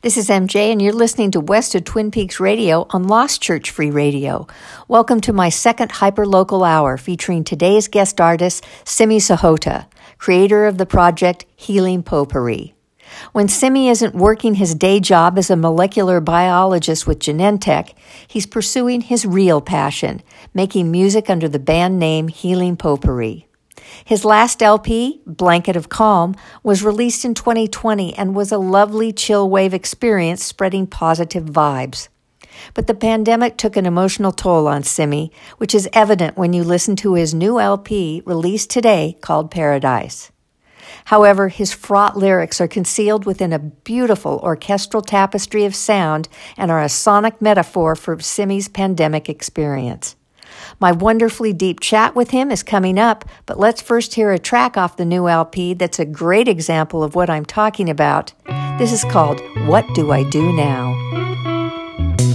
This 0.01 0.15
is 0.15 0.29
MJ, 0.29 0.71
and 0.71 0.81
you're 0.81 0.93
listening 0.93 1.31
to 1.31 1.41
West 1.41 1.75
of 1.75 1.83
Twin 1.83 2.09
Peaks 2.09 2.39
Radio 2.39 2.87
on 2.91 3.09
Lost 3.09 3.41
Church 3.41 3.69
Free 3.69 3.91
Radio. 3.91 4.47
Welcome 4.87 5.19
to 5.19 5.33
my 5.33 5.49
second 5.49 5.91
hyperlocal 5.91 6.65
hour 6.65 6.95
featuring 6.95 7.43
today's 7.43 7.89
guest 7.89 8.21
artist, 8.21 8.63
Simi 8.85 9.17
Sohota, 9.17 9.87
creator 10.19 10.65
of 10.65 10.77
the 10.77 10.85
project 10.85 11.45
Healing 11.57 12.01
Potpourri. 12.01 12.75
When 13.31 13.47
Simi 13.47 13.89
isn't 13.89 14.15
working 14.15 14.55
his 14.55 14.75
day 14.75 14.99
job 14.99 15.37
as 15.37 15.49
a 15.49 15.55
molecular 15.55 16.19
biologist 16.19 17.05
with 17.05 17.19
Genentech, 17.19 17.93
he's 18.27 18.45
pursuing 18.45 19.01
his 19.01 19.25
real 19.25 19.61
passion, 19.61 20.21
making 20.53 20.91
music 20.91 21.29
under 21.29 21.47
the 21.47 21.59
band 21.59 21.99
name 21.99 22.27
Healing 22.27 22.77
Potpourri. 22.77 23.47
His 24.05 24.25
last 24.25 24.61
LP, 24.61 25.21
Blanket 25.25 25.75
of 25.75 25.89
Calm, 25.89 26.35
was 26.63 26.83
released 26.83 27.25
in 27.25 27.33
2020 27.33 28.13
and 28.15 28.35
was 28.35 28.51
a 28.51 28.57
lovely 28.57 29.11
chill 29.11 29.49
wave 29.49 29.73
experience 29.73 30.43
spreading 30.43 30.87
positive 30.87 31.45
vibes. 31.45 32.07
But 32.73 32.87
the 32.87 32.93
pandemic 32.93 33.57
took 33.57 33.77
an 33.77 33.85
emotional 33.85 34.31
toll 34.31 34.67
on 34.67 34.83
Simi, 34.83 35.31
which 35.57 35.73
is 35.73 35.89
evident 35.93 36.37
when 36.37 36.53
you 36.53 36.63
listen 36.63 36.95
to 36.97 37.13
his 37.13 37.33
new 37.33 37.59
LP 37.59 38.21
released 38.25 38.69
today 38.69 39.17
called 39.21 39.51
Paradise. 39.51 40.31
However, 41.05 41.49
his 41.49 41.73
fraught 41.73 42.17
lyrics 42.17 42.59
are 42.61 42.67
concealed 42.67 43.25
within 43.25 43.53
a 43.53 43.59
beautiful 43.59 44.39
orchestral 44.43 45.01
tapestry 45.01 45.65
of 45.65 45.75
sound 45.75 46.27
and 46.57 46.71
are 46.71 46.81
a 46.81 46.89
sonic 46.89 47.41
metaphor 47.41 47.95
for 47.95 48.19
Simi's 48.19 48.67
pandemic 48.67 49.29
experience. 49.29 50.15
My 50.79 50.91
wonderfully 50.91 51.53
deep 51.53 51.79
chat 51.79 52.15
with 52.15 52.31
him 52.31 52.51
is 52.51 52.63
coming 52.63 52.97
up, 52.97 53.25
but 53.45 53.59
let's 53.59 53.81
first 53.81 54.15
hear 54.15 54.31
a 54.31 54.39
track 54.39 54.77
off 54.77 54.97
the 54.97 55.05
new 55.05 55.27
LP 55.27 55.73
that's 55.73 55.99
a 55.99 56.05
great 56.05 56.47
example 56.47 57.03
of 57.03 57.15
what 57.15 57.29
I'm 57.29 57.45
talking 57.45 57.89
about. 57.89 58.33
This 58.77 58.91
is 58.91 59.03
called 59.03 59.41
What 59.67 59.85
Do 59.93 60.11
I 60.11 60.23
Do 60.29 60.53
Now? 60.53 60.93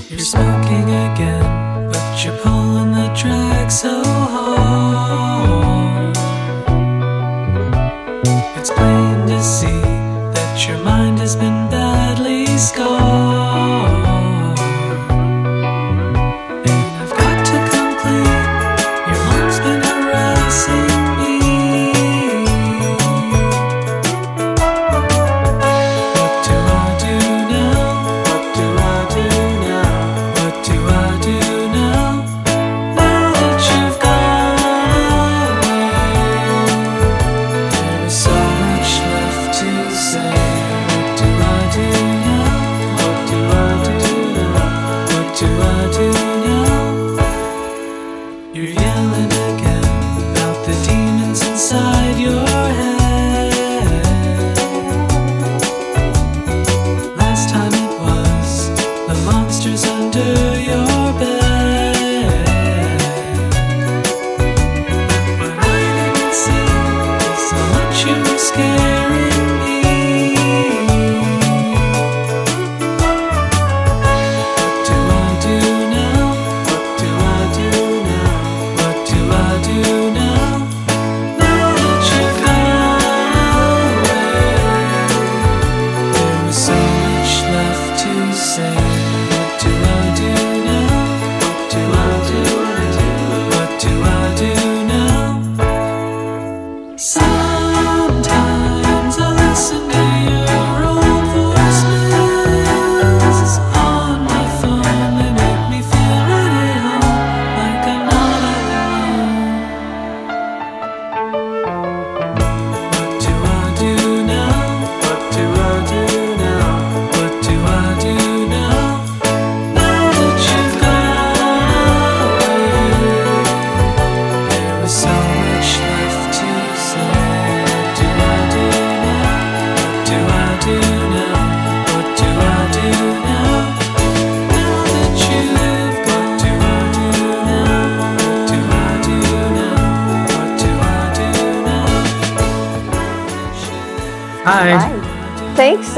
You're 0.09 0.19
smoking 0.19 0.85
again, 0.85 1.91
but 1.91 2.25
you're 2.25 2.37
pulling 2.39 2.93
the 2.93 3.13
drag 3.17 3.71
so 3.71 4.14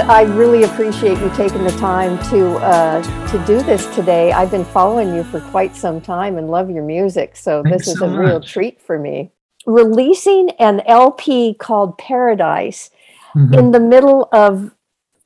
I 0.09 0.23
really 0.23 0.63
appreciate 0.63 1.19
you 1.19 1.29
taking 1.31 1.65
the 1.65 1.73
time 1.73 2.17
to 2.31 2.51
uh, 2.59 3.03
to 3.29 3.45
do 3.45 3.61
this 3.63 3.87
today. 3.93 4.31
I've 4.31 4.53
been 4.53 4.65
following 4.65 5.13
you 5.13 5.25
for 5.25 5.41
quite 5.41 5.75
some 5.75 6.01
time 6.01 6.39
and 6.39 6.49
love 6.49 6.71
your 6.71 6.85
music, 6.85 7.35
so 7.35 7.65
Thanks 7.65 7.87
this 7.87 7.95
is 7.95 7.99
so 7.99 8.07
a 8.07 8.17
real 8.17 8.41
treat 8.41 8.81
for 8.81 9.01
me. 9.01 9.33
Releasing 9.67 10.51
an 10.61 10.81
LP 10.87 11.55
called 11.55 11.99
Paradise 11.99 12.91
Mhm. 13.35 13.59
in 13.59 13.71
the 13.73 13.81
middle 13.81 14.29
of 14.33 14.71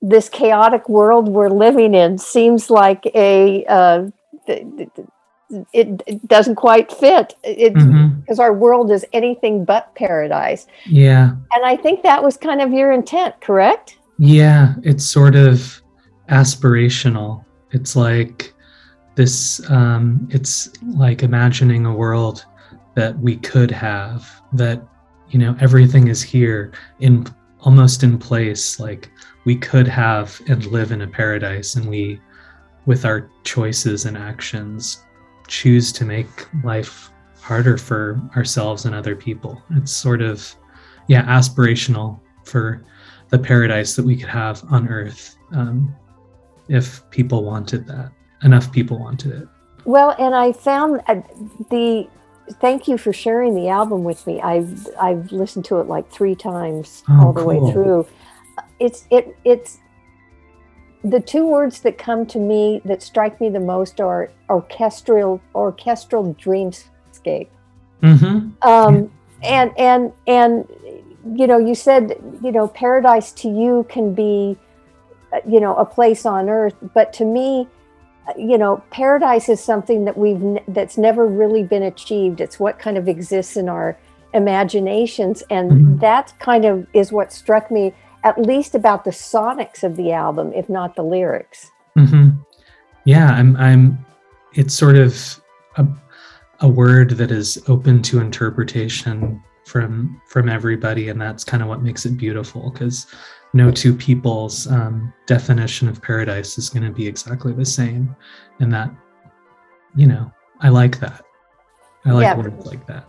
this 0.00 0.30
chaotic 0.30 0.88
world 0.88 1.28
we're 1.28 1.50
living 1.50 1.94
in 1.94 2.16
seems 2.16 2.70
like 2.70 3.04
a 3.14 3.66
uh, 3.66 4.04
th- 4.46 4.64
th- 4.78 4.88
th- 4.96 5.08
it, 5.74 6.02
it 6.06 6.26
doesn't 6.26 6.54
quite 6.54 6.90
fit. 6.90 7.34
It 7.44 7.74
Mhm. 7.74 8.22
because 8.22 8.38
our 8.38 8.54
world 8.54 8.90
is 8.90 9.04
anything 9.12 9.66
but 9.66 9.94
paradise, 9.94 10.66
Yeah. 10.86 11.32
and 11.54 11.66
I 11.66 11.76
think 11.76 12.02
that 12.02 12.24
was 12.24 12.38
kind 12.38 12.62
of 12.62 12.72
your 12.72 12.92
intent, 12.92 13.34
correct? 13.42 13.98
Yeah, 14.22 14.74
it's 14.82 15.02
sort 15.02 15.34
of 15.34 15.80
aspirational. 16.28 17.42
It's 17.70 17.96
like 17.96 18.52
this, 19.14 19.62
um, 19.70 20.28
it's 20.30 20.68
like 20.82 21.22
imagining 21.22 21.86
a 21.86 21.94
world 21.94 22.44
that 22.96 23.18
we 23.18 23.36
could 23.36 23.70
have, 23.70 24.28
that, 24.52 24.86
you 25.30 25.38
know, 25.38 25.56
everything 25.58 26.08
is 26.08 26.22
here 26.22 26.72
in 26.98 27.26
almost 27.60 28.02
in 28.02 28.18
place. 28.18 28.78
Like 28.78 29.10
we 29.46 29.56
could 29.56 29.88
have 29.88 30.38
and 30.48 30.66
live 30.66 30.92
in 30.92 31.00
a 31.00 31.08
paradise, 31.08 31.76
and 31.76 31.88
we, 31.88 32.20
with 32.84 33.06
our 33.06 33.30
choices 33.44 34.04
and 34.04 34.18
actions, 34.18 35.02
choose 35.48 35.92
to 35.92 36.04
make 36.04 36.46
life 36.62 37.10
harder 37.40 37.78
for 37.78 38.20
ourselves 38.36 38.84
and 38.84 38.94
other 38.94 39.16
people. 39.16 39.62
It's 39.70 39.92
sort 39.92 40.20
of, 40.20 40.54
yeah, 41.08 41.24
aspirational 41.24 42.20
for 42.44 42.84
the 43.30 43.38
paradise 43.38 43.96
that 43.96 44.04
we 44.04 44.16
could 44.16 44.28
have 44.28 44.62
on 44.70 44.88
earth 44.88 45.36
um, 45.52 45.94
if 46.68 47.08
people 47.10 47.44
wanted 47.44 47.86
that 47.86 48.10
enough 48.42 48.70
people 48.72 48.98
wanted 48.98 49.32
it 49.32 49.48
Well, 49.84 50.14
and 50.18 50.34
I 50.34 50.52
found 50.52 51.00
uh, 51.06 51.22
the. 51.70 52.08
Thank 52.60 52.88
you 52.88 52.98
for 52.98 53.12
sharing 53.12 53.54
the 53.54 53.68
album 53.68 54.02
with 54.02 54.26
me. 54.26 54.40
I've 54.40 54.86
I've 55.00 55.30
listened 55.30 55.64
to 55.66 55.78
it 55.78 55.86
like 55.86 56.10
three 56.10 56.34
times 56.34 57.04
Oh, 57.08 57.26
all 57.26 57.32
the 57.32 57.44
way 57.44 57.58
through. 57.72 58.06
It's 58.80 59.06
it 59.10 59.36
it's 59.44 59.78
the 61.04 61.20
two 61.20 61.46
words 61.46 61.80
that 61.82 61.96
come 61.96 62.26
to 62.26 62.38
me 62.38 62.82
that 62.84 63.02
strike 63.02 63.40
me 63.40 63.48
the 63.50 63.60
most 63.60 64.00
are 64.00 64.30
orchestral 64.48 65.40
orchestral 65.54 66.34
dreamscape. 66.34 67.48
mm-hmm. 68.02 68.68
Um, 68.68 69.10
and 69.42 69.70
and 69.78 70.12
and 70.26 70.66
you 71.34 71.46
know, 71.46 71.58
you 71.58 71.74
said 71.74 72.16
you 72.42 72.52
know 72.52 72.68
paradise 72.68 73.32
to 73.32 73.48
you 73.48 73.86
can 73.88 74.14
be 74.14 74.56
uh, 75.32 75.40
you 75.48 75.60
know 75.60 75.74
a 75.76 75.84
place 75.84 76.24
on 76.26 76.48
earth, 76.48 76.74
but 76.94 77.12
to 77.14 77.24
me 77.24 77.68
uh, 78.28 78.32
you 78.36 78.58
know 78.58 78.82
paradise 78.90 79.48
is 79.48 79.60
something 79.62 80.04
that 80.04 80.16
we've 80.16 80.58
that's 80.68 80.96
never 80.98 81.26
really 81.26 81.62
been 81.62 81.82
achieved 81.82 82.40
it's 82.40 82.60
what 82.60 82.78
kind 82.78 82.98
of 82.98 83.08
exists 83.08 83.56
in 83.56 83.68
our 83.68 83.96
imaginations 84.34 85.42
and 85.50 85.70
Mhm. 85.72 86.00
that 86.00 86.34
kind 86.38 86.64
of 86.64 86.86
is 86.92 87.10
what 87.12 87.32
struck 87.32 87.70
me 87.70 87.92
at 88.24 88.38
least 88.38 88.74
about 88.74 89.04
the 89.04 89.10
sonics 89.10 89.82
of 89.82 89.96
the 89.96 90.12
album 90.12 90.52
if 90.54 90.68
not 90.68 90.94
the 90.96 91.02
lyrics 91.02 91.70
Mm-hmm. 91.96 92.30
yeah 93.04 93.30
i'm 93.30 93.56
i'm 93.56 93.98
it's 94.54 94.74
sort 94.74 94.96
of 94.96 95.40
a, 95.76 95.86
a 96.60 96.68
word 96.68 97.10
that 97.12 97.30
is 97.30 97.58
open 97.68 98.02
to 98.02 98.20
interpretation 98.20 99.42
from 99.70 100.20
from 100.26 100.48
everybody 100.48 101.10
and 101.10 101.20
that's 101.20 101.44
kind 101.44 101.62
of 101.62 101.68
what 101.68 101.80
makes 101.80 102.04
it 102.04 102.16
beautiful 102.16 102.70
because 102.70 103.06
no 103.52 103.70
two 103.70 103.94
people's 103.94 104.66
um, 104.66 105.12
definition 105.26 105.88
of 105.88 106.02
paradise 106.02 106.58
is 106.58 106.68
going 106.68 106.82
to 106.82 106.90
be 106.90 107.06
exactly 107.06 107.52
the 107.52 107.64
same 107.64 108.14
and 108.58 108.72
that 108.72 108.90
you 109.94 110.06
know 110.08 110.30
i 110.60 110.68
like 110.68 110.98
that. 110.98 111.24
I 112.04 112.12
like 112.12 112.24
Yeah. 112.24 112.36
words 112.36 112.66
like 112.66 112.84
that. 112.86 113.04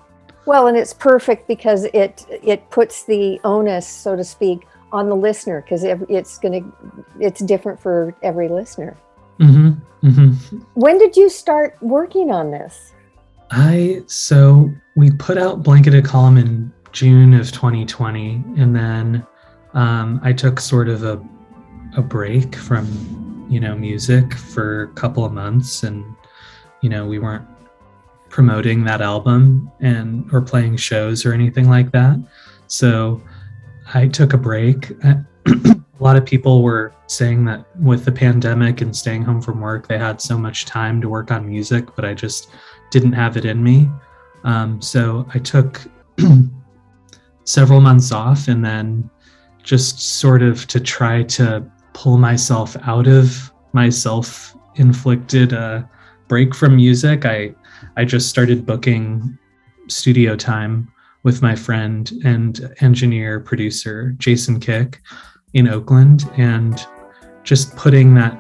Well 0.45 0.68
and 0.68 0.78
it's 0.78 0.93
perfect 0.93 1.47
because 1.47 1.86
it 1.86 2.26
it 2.30 2.70
puts 2.70 3.05
the 3.05 3.39
onus 3.43 3.88
so 3.88 4.16
to 4.16 4.24
speak 4.24 4.68
on 4.91 5.09
the 5.09 5.16
listener 5.16 5.62
because 5.62 5.84
it's 5.84 6.38
going 6.38 6.55
to 6.62 6.64
it's 7.20 7.41
different 7.41 7.80
for 7.80 8.16
every 8.22 8.49
listener. 8.49 8.95
Hmm 9.39 9.72
hmm 10.01 10.32
when 10.74 10.97
did 10.99 11.16
you 11.16 11.30
start 11.30 11.78
working 11.82 12.32
on 12.32 12.51
this 12.51 12.93
I 13.52 14.02
so 14.08 14.72
we 14.95 15.12
put 15.12 15.38
out 15.38 15.64
Blanket 15.64 15.93
of 15.93 16.06
Calm 16.06 16.38
in 16.38 16.72
June 16.93 17.34
of 17.34 17.52
2020, 17.52 18.43
and 18.58 18.76
then 18.76 19.26
um, 19.74 20.20
I 20.24 20.34
took 20.34 20.60
sort 20.60 20.88
of 20.88 21.04
a 21.04 21.22
a 21.97 22.02
break 22.02 22.56
from 22.56 23.45
you 23.49 23.60
know 23.60 23.76
music 23.76 24.34
for 24.34 24.84
a 24.84 24.88
couple 24.93 25.26
of 25.26 25.34
months, 25.34 25.84
and 25.84 26.06
you 26.82 26.89
know 26.89 27.06
we 27.06 27.20
weren't 27.20 27.45
promoting 28.30 28.86
that 28.86 29.02
album 29.02 29.70
and 29.82 30.28
or 30.32 30.41
playing 30.41 30.78
shows 30.78 31.26
or 31.26 31.34
anything 31.34 31.70
like 31.70 31.91
that. 31.91 32.18
So 32.68 33.22
I 33.93 34.08
took 34.08 34.32
a 34.32 34.38
break. 34.38 34.91
a 35.04 36.04
lot 36.04 36.16
of 36.16 36.26
people 36.26 36.64
were 36.64 36.93
saying 37.08 37.43
that 37.45 37.66
with 37.78 38.06
the 38.06 38.12
pandemic 38.12 38.80
and 38.80 38.95
staying 38.95 39.24
home 39.24 39.41
from 39.41 39.60
work, 39.60 39.88
they 39.88 39.97
had 39.97 40.22
so 40.22 40.38
much 40.38 40.66
time 40.66 41.02
to 41.02 41.10
work 41.10 41.32
on 41.32 41.45
music, 41.45 41.93
but 41.95 42.06
I 42.06 42.14
just 42.14 42.49
didn't 42.92 43.14
have 43.14 43.38
it 43.38 43.46
in 43.46 43.64
me. 43.64 43.89
Um, 44.44 44.82
so 44.82 45.26
I 45.34 45.39
took 45.39 45.82
several 47.46 47.82
months 47.82 48.12
off 48.12 48.48
and 48.48 48.64
then 48.64 49.10
just 49.64 50.20
sort 50.20 50.42
of 50.42 50.68
to 50.68 50.80
try 50.80 51.24
to 51.24 51.66
pull 51.94 52.18
myself 52.18 52.76
out 52.84 53.08
of 53.08 53.52
my 53.74 53.89
self 53.89 54.56
inflicted 54.76 55.54
uh, 55.54 55.84
break 56.28 56.54
from 56.54 56.76
music. 56.76 57.26
I, 57.26 57.54
I 57.98 58.06
just 58.06 58.30
started 58.30 58.66
booking 58.66 59.38
studio 59.88 60.36
time 60.36 60.92
with 61.24 61.42
my 61.42 61.56
friend 61.56 62.12
and 62.24 62.74
engineer 62.80 63.39
producer 63.39 64.16
Jason 64.18 64.60
Kick 64.60 65.02
in 65.54 65.68
Oakland 65.68 66.30
and 66.38 66.86
just 67.44 67.76
putting 67.76 68.16
that 68.16 68.39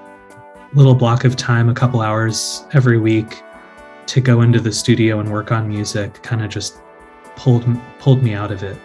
little 0.73 0.95
block 0.95 1.25
of 1.25 1.35
time, 1.35 1.69
a 1.69 1.73
couple 1.73 2.01
hours 2.01 2.65
every 2.73 2.97
week 2.97 3.43
to 4.07 4.21
go 4.21 4.41
into 4.41 4.59
the 4.59 4.71
studio 4.71 5.19
and 5.19 5.31
work 5.31 5.51
on 5.51 5.67
music 5.67 6.21
kind 6.21 6.43
of 6.43 6.49
just 6.49 6.79
pulled 7.35 7.65
pulled 7.99 8.21
me 8.23 8.33
out 8.33 8.51
of 8.51 8.63
it. 8.63 8.77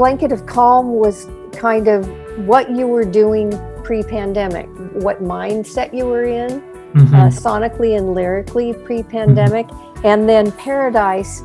Blanket 0.00 0.32
of 0.32 0.46
Calm 0.46 0.94
was 0.94 1.28
kind 1.52 1.86
of 1.86 2.08
what 2.46 2.70
you 2.70 2.86
were 2.86 3.04
doing 3.04 3.50
pre 3.84 4.02
pandemic, 4.02 4.66
what 4.94 5.22
mindset 5.22 5.92
you 5.92 6.06
were 6.06 6.24
in, 6.24 6.62
Mhm. 6.94 7.12
uh, 7.12 7.28
sonically 7.28 7.98
and 7.98 8.14
lyrically 8.14 8.72
pre 8.72 9.02
pandemic. 9.02 9.68
And 10.02 10.26
then 10.26 10.52
Paradise 10.52 11.42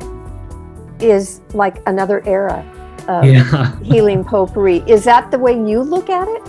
is 1.00 1.42
like 1.52 1.82
another 1.84 2.22
era 2.24 2.64
of 3.08 3.26
yeah. 3.26 3.76
healing 3.82 4.24
potpourri. 4.24 4.82
Is 4.86 5.04
that 5.04 5.30
the 5.30 5.38
way 5.38 5.52
you 5.52 5.82
look 5.82 6.08
at 6.08 6.26
it? 6.26 6.42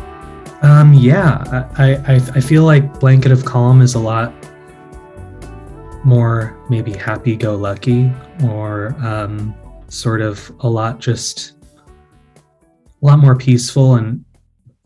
Um, 0.62 0.94
yeah, 0.94 1.44
I, 1.78 1.96
I, 2.08 2.16
I 2.36 2.40
feel 2.40 2.64
like 2.64 3.02
Blanket 3.02 3.34
of 3.34 3.44
Calm 3.44 3.82
is 3.82 3.96
a 3.96 4.00
lot 4.00 4.32
more 6.06 6.58
maybe 6.70 6.94
happy 6.94 7.36
go 7.36 7.58
lucky 7.58 8.10
or 8.46 8.96
um, 9.04 9.54
sort 9.90 10.22
of 10.22 10.50
a 10.62 10.70
lot 10.70 11.00
just 11.02 11.57
a 13.08 13.10
lot 13.10 13.20
more 13.20 13.36
peaceful 13.36 13.96
and 13.96 14.26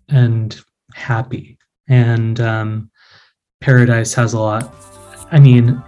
and 0.10 0.62
happy. 0.94 1.58
And 1.88 2.40
um, 2.40 2.92
Paradise 3.62 4.14
has 4.14 4.34
a 4.34 4.40
lot, 4.40 4.72
I 5.32 5.40
mean, 5.40 5.82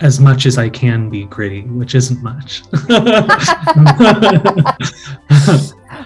as 0.00 0.20
much 0.20 0.46
as 0.46 0.56
I 0.56 0.68
can 0.68 1.10
be 1.10 1.24
gritty, 1.24 1.62
which 1.62 1.96
isn't 1.96 2.22
much. 2.22 2.60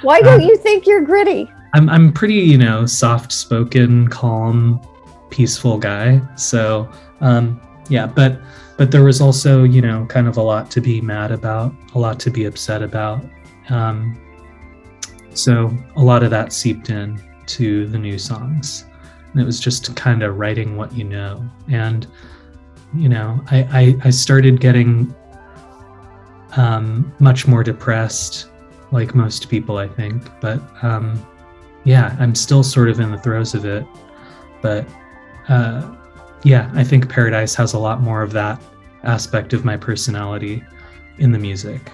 Why 0.03 0.21
don't 0.23 0.43
you 0.43 0.57
think 0.57 0.87
you're 0.87 1.03
gritty? 1.03 1.51
I'm 1.75 1.91
I'm 1.91 2.11
pretty, 2.13 2.35
you 2.35 2.57
know, 2.57 2.87
soft 2.87 3.31
spoken, 3.31 4.09
calm, 4.09 4.81
peaceful 5.31 5.77
guy. 5.77 6.23
So 6.37 6.91
um 7.21 7.61
yeah, 7.91 8.07
but 8.07 8.41
but 8.79 8.91
there 8.91 9.05
was 9.05 9.21
also, 9.21 9.65
you 9.65 9.83
know, 9.83 10.07
kind 10.07 10.27
of 10.29 10.39
a 10.39 10.43
lot 10.43 10.71
to 10.71 10.81
be 10.81 11.03
mad 11.03 11.31
about, 11.31 11.75
a 11.95 11.99
lot 11.99 12.19
to 12.21 12.31
be 12.31 12.47
upset 12.47 12.83
about. 12.83 13.23
Um 13.69 14.24
so 15.35 15.77
a 15.97 16.03
lot 16.03 16.23
of 16.23 16.31
that 16.31 16.53
seeped 16.53 16.91
in 16.91 17.21
to 17.47 17.87
the 17.87 17.99
new 17.99 18.19
songs. 18.19 18.87
And 19.33 19.41
it 19.41 19.45
was 19.45 19.61
just 19.61 19.95
kind 19.97 20.23
of 20.23 20.39
writing 20.39 20.77
what 20.77 20.93
you 20.93 21.05
know. 21.05 21.49
And 21.71 22.07
you 22.95 23.09
know, 23.09 23.43
I 23.51 23.59
I, 23.73 24.09
I 24.09 24.11
started 24.11 24.61
getting 24.61 25.15
um 26.57 27.13
much 27.19 27.49
more 27.49 27.65
depressed 27.65 28.49
like 28.93 29.15
most 29.15 29.49
people 29.49 29.77
I 29.79 29.89
think, 29.89 30.23
but 30.41 30.61
um 30.83 31.25
yeah, 31.85 32.17
I'm 32.19 32.35
still 32.35 32.63
sort 32.63 32.89
of 32.89 32.99
in 32.99 33.11
the 33.13 33.19
throes 33.19 33.55
of 33.55 33.65
it. 33.65 33.87
But 34.63 34.89
uh, 35.49 35.95
yeah, 36.43 36.71
I 36.75 36.83
think 36.83 37.11
Paradise 37.11 37.55
has 37.55 37.75
a 37.75 37.79
lot 37.79 38.01
more 38.01 38.23
of 38.23 38.33
that 38.33 38.61
aspect 39.03 39.53
of 39.53 39.65
my 39.65 39.77
personality 39.77 40.65
in 41.19 41.31
the 41.31 41.39
music. 41.39 41.93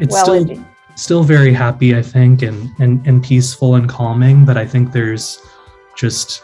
It's 0.00 0.12
well, 0.12 0.24
still 0.24 0.50
it- 0.50 0.58
still 0.96 1.24
very 1.24 1.52
happy, 1.52 1.96
I 1.96 2.02
think, 2.02 2.42
and, 2.42 2.70
and 2.78 3.06
and 3.06 3.22
peaceful 3.22 3.74
and 3.74 3.88
calming, 3.88 4.44
but 4.44 4.56
I 4.56 4.66
think 4.66 4.92
there's 4.92 5.40
just 5.96 6.42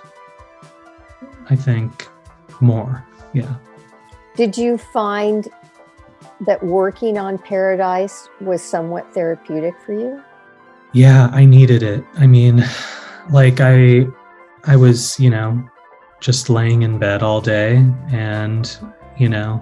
I 1.50 1.56
think 1.56 2.08
more. 2.60 3.04
Yeah. 3.32 3.54
did 4.36 4.56
you 4.56 4.78
find 4.78 5.48
that 6.40 6.62
working 6.62 7.18
on 7.18 7.36
Paradise 7.38 8.28
was 8.40 8.62
somewhat 8.62 9.12
therapeutic 9.12 9.74
for 9.84 9.92
you? 9.92 10.22
Yeah, 10.92 11.28
I 11.32 11.44
needed 11.44 11.82
it. 11.82 12.04
I 12.16 12.26
mean, 12.26 12.64
like 13.30 13.60
I 13.60 14.06
I 14.64 14.76
was, 14.76 15.18
you 15.20 15.30
know, 15.30 15.62
just 16.20 16.50
laying 16.50 16.82
in 16.82 16.98
bed 16.98 17.22
all 17.22 17.40
day 17.40 17.84
and, 18.10 18.76
you 19.18 19.28
know, 19.28 19.60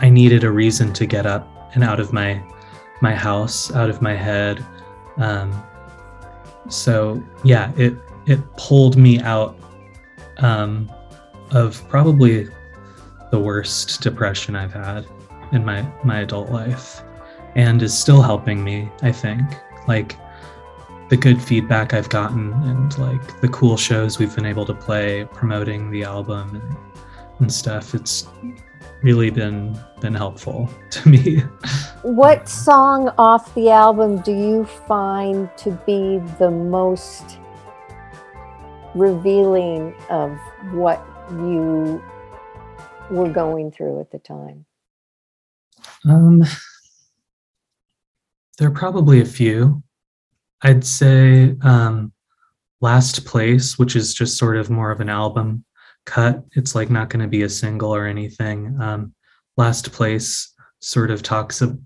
I 0.00 0.08
needed 0.08 0.44
a 0.44 0.50
reason 0.50 0.92
to 0.94 1.06
get 1.06 1.26
up 1.26 1.48
and 1.74 1.84
out 1.84 2.00
of 2.00 2.12
my 2.12 2.42
my 3.02 3.14
house, 3.14 3.72
out 3.72 3.90
of 3.90 4.00
my 4.00 4.14
head. 4.14 4.64
Um 5.16 5.62
so 6.68 7.22
yeah, 7.44 7.72
it 7.76 7.94
it 8.26 8.40
pulled 8.56 8.96
me 8.96 9.20
out 9.20 9.58
um 10.38 10.90
of 11.50 11.86
probably 11.88 12.48
the 13.30 13.38
worst 13.38 14.00
depression 14.00 14.56
I've 14.56 14.72
had 14.72 15.06
in 15.52 15.64
my 15.64 15.82
my 16.04 16.20
adult 16.20 16.50
life 16.50 17.02
and 17.54 17.82
is 17.82 17.96
still 17.98 18.22
helping 18.22 18.64
me, 18.64 18.88
I 19.02 19.12
think. 19.12 19.42
Like 19.86 20.16
the 21.08 21.16
good 21.16 21.42
feedback 21.42 21.92
I've 21.92 22.08
gotten 22.08 22.52
and 22.64 22.98
like 22.98 23.40
the 23.40 23.48
cool 23.48 23.76
shows 23.76 24.18
we've 24.18 24.34
been 24.34 24.46
able 24.46 24.64
to 24.64 24.74
play 24.74 25.26
promoting 25.26 25.90
the 25.90 26.04
album 26.04 26.54
and, 26.54 26.76
and 27.40 27.52
stuff. 27.52 27.94
It's 27.94 28.28
really 29.02 29.30
been 29.30 29.78
been 30.00 30.14
helpful 30.14 30.68
to 30.90 31.08
me. 31.08 31.40
What 32.02 32.48
song 32.48 33.12
off 33.18 33.54
the 33.54 33.70
album 33.70 34.20
do 34.22 34.32
you 34.32 34.64
find 34.64 35.48
to 35.58 35.70
be 35.86 36.18
the 36.38 36.50
most 36.50 37.38
revealing 38.94 39.94
of 40.10 40.36
what 40.72 41.04
you 41.30 42.02
were 43.10 43.30
going 43.30 43.70
through 43.70 44.00
at 44.00 44.10
the 44.10 44.18
time? 44.18 44.64
Um 46.04 46.44
there 48.58 48.68
are 48.68 48.72
probably 48.72 49.20
a 49.20 49.24
few. 49.24 49.82
I'd 50.62 50.84
say 50.84 51.56
um 51.62 52.12
Last 52.80 53.24
Place, 53.24 53.78
which 53.78 53.94
is 53.94 54.12
just 54.12 54.36
sort 54.36 54.56
of 54.56 54.68
more 54.68 54.90
of 54.90 55.00
an 55.00 55.08
album 55.08 55.64
cut. 56.04 56.44
It's 56.52 56.74
like 56.74 56.90
not 56.90 57.08
going 57.08 57.22
to 57.22 57.28
be 57.28 57.42
a 57.42 57.48
single 57.48 57.94
or 57.94 58.06
anything. 58.06 58.76
Um 58.80 59.14
Last 59.56 59.92
Place 59.92 60.52
sort 60.80 61.10
of 61.10 61.22
talks 61.22 61.60
a, 61.60 61.76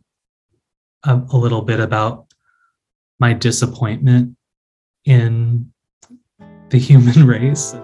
a, 1.05 1.20
a 1.30 1.36
little 1.36 1.62
bit 1.62 1.80
about 1.80 2.26
my 3.18 3.32
disappointment 3.32 4.36
in 5.05 5.72
the 6.70 6.78
human 6.78 7.26
race. 7.34 7.74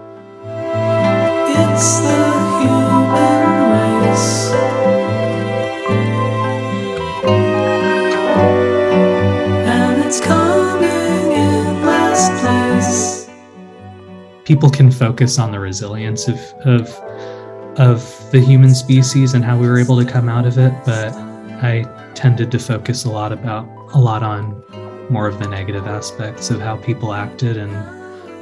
It's 1.55 2.01
the 2.01 2.33
human 2.63 4.03
race. 4.03 4.52
People 14.45 14.71
can 14.71 14.91
focus 14.91 15.39
on 15.39 15.53
the 15.53 15.61
resilience 15.61 16.29
of 16.29 16.39
of 16.65 16.89
of 17.79 18.31
the 18.33 18.41
human 18.41 18.75
species 18.75 19.35
and 19.35 19.45
how 19.45 19.59
we 19.59 19.67
were 19.69 19.79
able 19.79 19.97
to 19.97 20.05
come 20.05 20.29
out 20.29 20.47
of 20.47 20.59
it, 20.59 20.73
but 20.85 21.15
I 21.63 21.85
tended 22.15 22.51
to 22.51 22.59
focus 22.59 23.05
a 23.05 23.11
lot 23.11 23.33
about 23.33 23.67
a 23.95 23.99
lot 23.99 24.23
on 24.23 24.63
more 25.11 25.27
of 25.27 25.39
the 25.39 25.49
negative 25.49 25.87
aspects 25.87 26.51
of 26.51 26.61
how 26.61 26.77
people 26.77 27.13
acted 27.13 27.57
and 27.57 27.73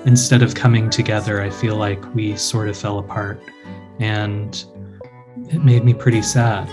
instead 0.06 0.42
of 0.42 0.54
coming 0.54 0.88
together, 0.88 1.42
I 1.42 1.50
feel 1.50 1.76
like 1.76 2.02
we 2.14 2.36
sort 2.36 2.68
of 2.68 2.76
fell 2.76 2.98
apart 2.98 3.42
and 3.98 4.64
it 5.48 5.64
made 5.64 5.84
me 5.84 5.94
pretty 5.94 6.22
sad. 6.22 6.68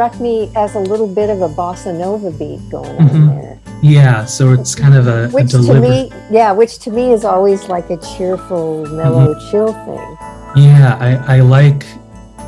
Struck 0.00 0.18
me 0.18 0.50
as 0.56 0.74
a 0.76 0.78
little 0.78 1.06
bit 1.06 1.28
of 1.28 1.42
a 1.42 1.48
bossa 1.50 1.92
nova 1.94 2.30
beat 2.30 2.58
going 2.70 2.96
Mhm. 2.96 3.10
on 3.12 3.36
there. 3.36 3.58
Yeah, 3.82 4.24
so 4.24 4.50
it's 4.54 4.74
kind 4.74 4.94
of 4.94 5.06
a, 5.06 5.24
a 5.24 5.28
Which 5.28 5.50
to 5.50 5.74
me, 5.78 6.10
yeah, 6.30 6.52
which 6.52 6.78
to 6.84 6.90
me 6.90 7.12
is 7.12 7.22
always 7.22 7.68
like 7.68 7.90
a 7.90 7.98
cheerful, 7.98 8.86
mellow, 8.96 9.34
Mm-hmm. 9.34 9.50
chill 9.50 9.72
thing. 9.84 10.16
Yeah, 10.56 10.96
I, 10.98 11.36
I 11.36 11.40
like, 11.40 11.84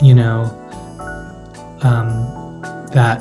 you 0.01 0.15
know, 0.15 0.45
um, 1.83 2.09
that 2.95 3.21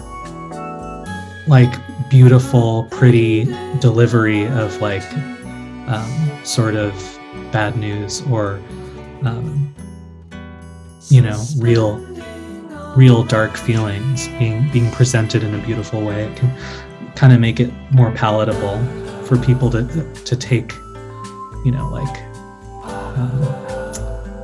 like 1.47 1.73
beautiful, 2.09 2.87
pretty 2.89 3.53
delivery 3.81 4.45
of 4.47 4.79
like 4.81 5.03
um, 5.89 6.09
sort 6.45 6.75
of 6.75 6.93
bad 7.51 7.75
news 7.75 8.23
or, 8.31 8.61
um, 9.25 9.73
you 11.09 11.21
know, 11.21 11.37
real, 11.59 11.99
real 12.95 13.23
dark 13.23 13.55
feelings 13.57 14.27
being 14.39 14.69
being 14.71 14.91
presented 14.91 15.43
in 15.43 15.53
a 15.55 15.65
beautiful 15.65 16.01
way. 16.01 16.23
It 16.25 16.37
can 16.37 16.51
kind 17.15 17.33
of 17.33 17.39
make 17.39 17.59
it 17.59 17.71
more 17.91 18.11
palatable 18.11 18.83
for 19.25 19.37
people 19.37 19.69
to 19.71 19.83
to 20.13 20.35
take, 20.35 20.73
you 21.65 21.71
know, 21.71 21.89
like. 21.89 22.31
Um, 22.83 23.71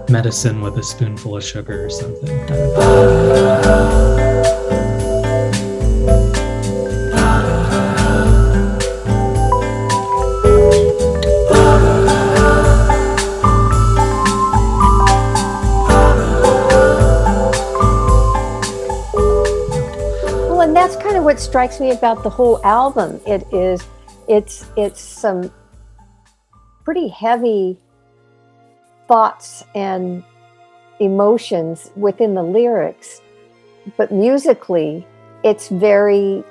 medicine 0.10 0.62
with 0.62 0.78
a 0.78 0.84
spoonful 0.84 1.36
of 1.36 1.44
sugar 1.44 1.86
or 1.86 1.90
something. 1.90 2.38
What 21.28 21.42
strikes 21.42 21.82
me 21.82 21.92
about 21.92 22.24
the 22.24 22.30
whole 22.30 22.58
album. 22.64 23.20
It 23.28 23.46
is, 23.52 23.86
it's, 24.30 24.66
it's 24.78 25.02
some 25.02 25.52
pretty 26.86 27.10
heavy 27.10 27.78
thoughts 29.10 29.66
and 29.76 30.24
emotions 31.02 31.92
within 31.98 32.34
the 32.34 32.44
lyrics, 32.44 33.20
but 33.98 34.10
musically, 34.10 35.06
it's 35.44 35.68
very 35.68 36.46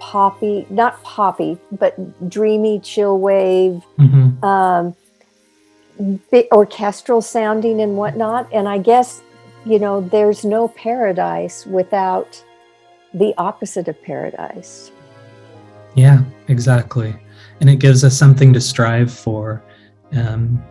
poppy, 0.00 0.66
not 0.70 1.02
poppy, 1.02 1.58
but 1.70 1.94
dreamy, 2.30 2.80
chill 2.80 3.18
wave, 3.18 3.82
Mhm. 3.98 4.42
um, 4.42 4.96
orchestral 6.54 7.20
sounding 7.20 7.82
and 7.82 7.98
whatnot. 7.98 8.48
And 8.50 8.66
I 8.66 8.78
guess, 8.78 9.20
you 9.66 9.78
know, 9.78 10.00
there's 10.00 10.42
no 10.42 10.68
paradise 10.68 11.66
without 11.66 12.42
the 13.14 13.34
opposite 13.38 13.88
of 13.88 14.00
paradise. 14.02 14.90
Yeah, 15.94 16.22
exactly. 16.48 17.14
And 17.60 17.68
it 17.68 17.76
gives 17.76 18.04
us 18.04 18.16
something 18.16 18.52
to 18.52 18.60
strive 18.60 19.12
for, 19.12 19.62
um, 20.12 20.62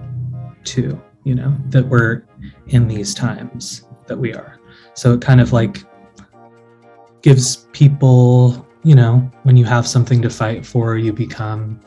too, 0.63 1.01
you 1.23 1.35
know, 1.35 1.55
that 1.69 1.87
we're 1.87 2.23
in 2.67 2.87
these 2.87 3.13
times 3.13 3.85
that 4.07 4.17
we 4.17 4.33
are. 4.33 4.59
So 4.93 5.13
it 5.13 5.21
kind 5.21 5.39
of 5.39 5.53
like 5.53 5.83
gives 7.21 7.67
people, 7.71 8.67
you 8.83 8.95
know, 8.95 9.31
when 9.43 9.55
you 9.55 9.65
have 9.65 9.87
something 9.87 10.21
to 10.21 10.29
fight 10.29 10.65
for, 10.65 10.97
you 10.97 11.13
become 11.13 11.79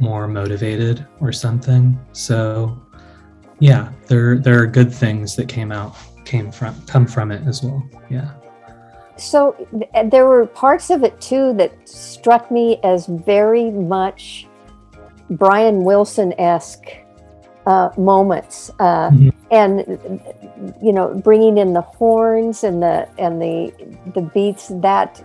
more 0.00 0.26
motivated 0.26 1.06
or 1.20 1.32
something. 1.32 1.98
So 2.12 2.80
yeah, 3.60 3.92
there 4.08 4.38
there 4.38 4.60
are 4.60 4.66
good 4.66 4.92
things 4.92 5.36
that 5.36 5.48
came 5.48 5.70
out 5.70 5.96
came 6.24 6.50
from 6.50 6.74
come 6.86 7.06
from 7.06 7.30
it 7.30 7.46
as 7.46 7.62
well. 7.62 7.88
Yeah. 8.10 8.32
So 9.22 9.54
th- 9.78 10.10
there 10.10 10.26
were 10.26 10.46
parts 10.46 10.90
of 10.90 11.04
it 11.04 11.20
too 11.20 11.52
that 11.54 11.72
struck 11.88 12.50
me 12.50 12.78
as 12.82 13.06
very 13.06 13.70
much 13.70 14.46
Brian 15.30 15.84
Wilson 15.84 16.34
esque 16.38 16.88
uh, 17.64 17.90
moments, 17.96 18.70
uh, 18.80 19.10
Mhm. 19.10 19.32
and 19.52 20.20
you 20.82 20.92
know, 20.92 21.14
bringing 21.24 21.58
in 21.58 21.72
the 21.74 21.80
horns 21.82 22.64
and 22.64 22.82
the 22.82 23.06
and 23.18 23.40
the 23.40 23.72
the 24.14 24.22
beats. 24.22 24.68
That 24.80 25.22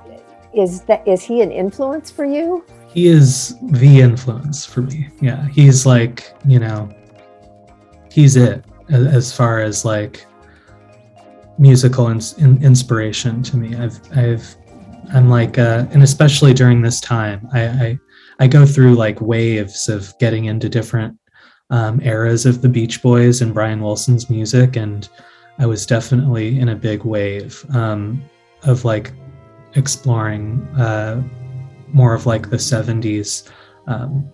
is 0.54 0.82
that 0.84 1.08
is 1.08 1.24
he 1.24 1.42
an 1.42 1.52
influence 1.52 2.12
for 2.12 2.26
you? 2.26 2.64
he 2.90 3.08
is 3.08 3.56
the 3.64 4.00
influence 4.00 4.66
for 4.66 4.82
me 4.82 5.08
yeah 5.22 5.46
he's 5.50 5.86
like 5.86 6.34
you 6.46 6.58
know 6.58 6.90
he's 8.10 8.38
it 8.38 8.64
as 8.90 9.32
far 9.32 9.60
as 9.60 9.84
like 9.84 10.26
musical 11.58 12.08
ins- 12.10 12.38
in- 12.38 12.64
inspiration 12.64 13.42
to 13.44 13.58
me. 13.58 13.76
I've 13.76 14.00
i've 14.18 14.56
i'm 15.14 15.30
like 15.30 15.58
uh 15.58 15.86
and 15.92 16.04
especially 16.04 16.54
during 16.54 16.82
this 16.82 17.00
time 17.00 17.48
i 17.54 17.64
i, 17.68 18.00
I 18.40 18.48
go 18.48 18.66
through 18.66 18.96
like 18.96 19.22
waves 19.22 19.90
of 19.90 20.18
getting 20.20 20.46
into 20.46 20.70
different 20.70 21.18
um, 21.70 22.00
eras 22.02 22.46
of 22.46 22.62
the 22.62 22.70
beach 22.70 23.02
boys 23.02 23.42
and 23.42 23.54
brian 23.54 23.82
wilson's 23.82 24.30
music 24.30 24.76
and 24.76 25.10
i 25.60 25.66
was 25.66 25.86
definitely 25.86 26.60
in 26.60 26.70
a 26.70 26.76
big 26.76 27.04
wave 27.04 27.66
um, 27.74 28.24
of 28.64 28.86
like 28.86 29.14
exploring 29.76 30.62
uh, 30.78 31.22
more 31.90 32.14
of 32.14 32.26
like 32.26 32.50
the 32.50 32.58
70s 32.58 33.50
um, 33.88 34.30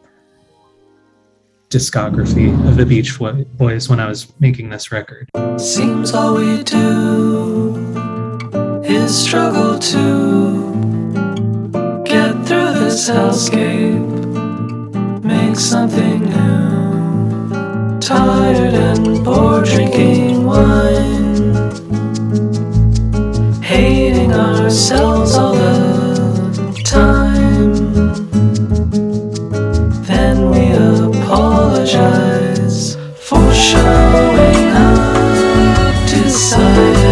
discography 1.74 2.54
of 2.68 2.78
the 2.78 2.86
Beach 2.86 3.18
Boys 3.18 3.90
when 3.90 4.00
I 4.00 4.08
was 4.08 4.32
making 4.40 4.70
this 4.70 4.92
record. 4.92 5.28
Seems 5.58 6.14
all 6.14 6.36
we 6.36 6.62
do 6.62 7.76
is 8.84 9.12
struggle 9.26 9.80
to 9.80 10.72
get 12.06 12.34
through 12.46 12.74
this 12.74 13.10
hellscape, 13.10 14.06
make 15.24 15.56
something 15.56 16.22
new. 16.22 18.00
Tired 18.00 18.76
and 18.76 19.26
bored 19.26 19.66
drinking 19.66 20.46
wine, 20.46 21.54
hating 23.64 24.32
ourselves 24.32 25.36
all 25.36 25.54
the 25.56 25.83
showing 33.74 34.70
up 34.70 36.08
to 36.08 36.16
decidedly 36.24 37.03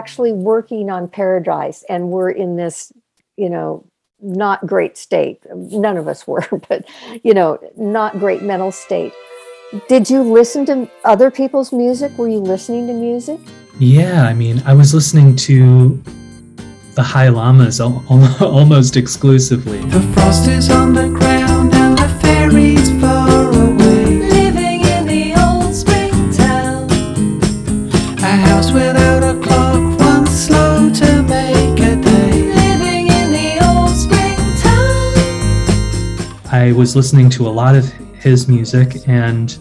actually 0.00 0.32
working 0.32 0.88
on 0.88 1.08
paradise 1.08 1.84
and 1.90 2.08
we're 2.08 2.30
in 2.30 2.56
this 2.56 2.92
you 3.36 3.50
know 3.50 3.84
not 4.22 4.66
great 4.66 4.96
state. 4.96 5.38
None 5.54 5.96
of 5.96 6.06
us 6.08 6.26
were 6.26 6.46
but 6.68 6.88
you 7.22 7.34
know 7.34 7.58
not 7.76 8.18
great 8.18 8.42
mental 8.42 8.72
state. 8.72 9.12
Did 9.88 10.10
you 10.10 10.22
listen 10.22 10.66
to 10.66 10.90
other 11.04 11.30
people's 11.30 11.70
music? 11.72 12.16
Were 12.18 12.28
you 12.28 12.38
listening 12.38 12.86
to 12.88 12.92
music? 12.92 13.38
Yeah, 13.78 14.24
I 14.24 14.34
mean, 14.34 14.62
I 14.66 14.74
was 14.74 14.92
listening 14.92 15.36
to 15.48 16.02
the 16.96 17.02
High 17.02 17.28
Llamas 17.28 17.80
al- 17.80 18.04
al- 18.10 18.44
almost 18.58 18.96
exclusively. 18.96 19.80
The 19.96 20.00
frost 20.14 20.48
is 20.48 20.70
on 20.70 20.92
the 20.92 21.08
ground 21.08 21.72
and 21.74 21.96
the 21.96 22.08
fairies 22.20 22.89
Was 36.72 36.96
listening 36.96 37.28
to 37.30 37.46
a 37.46 37.50
lot 37.50 37.74
of 37.74 37.84
his 38.14 38.48
music, 38.48 39.06
and 39.06 39.56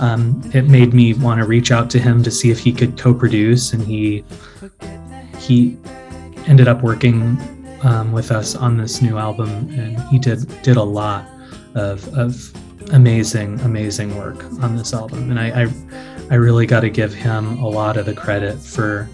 um, 0.00 0.42
it 0.52 0.62
made 0.62 0.94
me 0.94 1.14
want 1.14 1.40
to 1.40 1.46
reach 1.46 1.70
out 1.70 1.88
to 1.90 1.98
him 1.98 2.22
to 2.22 2.30
see 2.30 2.50
if 2.50 2.58
he 2.58 2.72
could 2.72 2.98
co-produce, 2.98 3.72
and 3.72 3.82
he 3.82 4.24
he 5.38 5.76
ended 6.46 6.66
up 6.66 6.82
working 6.82 7.38
um, 7.82 8.12
with 8.12 8.32
us 8.32 8.56
on 8.56 8.76
this 8.76 9.00
new 9.00 9.16
album, 9.16 9.48
and 9.78 10.00
he 10.08 10.18
did 10.18 10.46
did 10.62 10.76
a 10.76 10.82
lot 10.82 11.28
of 11.74 12.06
of 12.16 12.52
amazing 12.92 13.60
amazing 13.60 14.16
work 14.16 14.42
on 14.62 14.76
this 14.76 14.92
album, 14.92 15.30
and 15.30 15.38
I 15.38 15.62
I, 15.62 15.68
I 16.30 16.34
really 16.34 16.66
got 16.66 16.80
to 16.80 16.90
give 16.90 17.14
him 17.14 17.58
a 17.58 17.68
lot 17.68 17.96
of 17.96 18.06
the 18.06 18.14
credit 18.14 18.58
for 18.58 19.08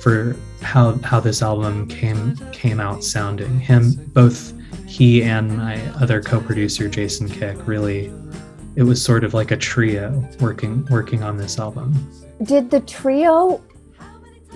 for 0.00 0.36
how 0.62 0.92
how 1.02 1.20
this 1.20 1.42
album 1.42 1.88
came 1.88 2.36
came 2.52 2.80
out 2.80 3.04
sounding. 3.04 3.60
Him 3.60 3.92
both 4.14 4.54
he 4.96 5.22
and 5.22 5.56
my 5.56 5.80
other 6.00 6.22
co-producer 6.22 6.88
Jason 6.88 7.28
Kick 7.28 7.66
really 7.66 8.12
it 8.76 8.82
was 8.82 9.02
sort 9.02 9.24
of 9.24 9.34
like 9.34 9.50
a 9.50 9.56
trio 9.56 10.26
working 10.40 10.86
working 10.86 11.22
on 11.22 11.36
this 11.36 11.58
album. 11.58 11.92
did 12.42 12.70
the 12.70 12.80
trio 12.80 13.62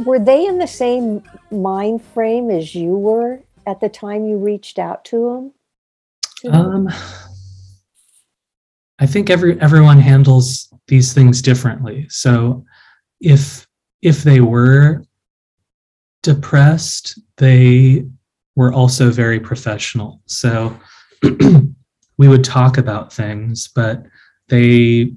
were 0.05 0.19
they 0.19 0.47
in 0.47 0.59
the 0.59 0.67
same 0.67 1.23
mind 1.51 2.03
frame 2.03 2.51
as 2.51 2.75
you 2.75 2.95
were 2.95 3.41
at 3.67 3.81
the 3.81 3.89
time 3.89 4.25
you 4.25 4.37
reached 4.37 4.79
out 4.79 5.05
to 5.05 5.53
them 6.45 6.53
Um 6.53 6.89
I 9.01 9.07
think 9.07 9.31
every 9.31 9.59
everyone 9.61 9.99
handles 9.99 10.71
these 10.87 11.15
things 11.15 11.41
differently. 11.41 12.07
So 12.11 12.65
if 13.21 13.67
if 14.03 14.23
they 14.25 14.41
were 14.41 15.03
depressed, 16.23 17.19
they 17.39 18.05
were 18.61 18.75
also 18.75 19.11
very 19.11 19.41
professional. 19.41 20.21
So 20.27 20.79
we 22.19 22.29
would 22.29 22.45
talk 22.45 22.77
about 22.77 23.11
things, 23.11 23.71
but 23.75 24.05
they 24.49 25.15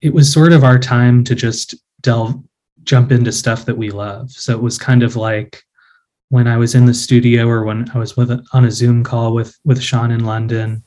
it 0.00 0.12
was 0.12 0.32
sort 0.32 0.52
of 0.52 0.64
our 0.64 0.76
time 0.76 1.22
to 1.22 1.36
just 1.36 1.76
delve 2.00 2.34
jump 2.82 3.12
into 3.12 3.30
stuff 3.30 3.64
that 3.66 3.78
we 3.78 3.90
love. 3.90 4.32
So 4.32 4.52
it 4.52 4.60
was 4.60 4.76
kind 4.76 5.04
of 5.04 5.14
like 5.14 5.62
when 6.30 6.48
I 6.48 6.56
was 6.56 6.74
in 6.74 6.86
the 6.86 6.94
studio 6.94 7.46
or 7.46 7.62
when 7.62 7.88
I 7.94 7.98
was 7.98 8.16
with 8.16 8.32
on 8.52 8.64
a 8.64 8.72
Zoom 8.72 9.04
call 9.04 9.34
with 9.34 9.56
with 9.64 9.80
Sean 9.80 10.10
in 10.10 10.24
London, 10.24 10.82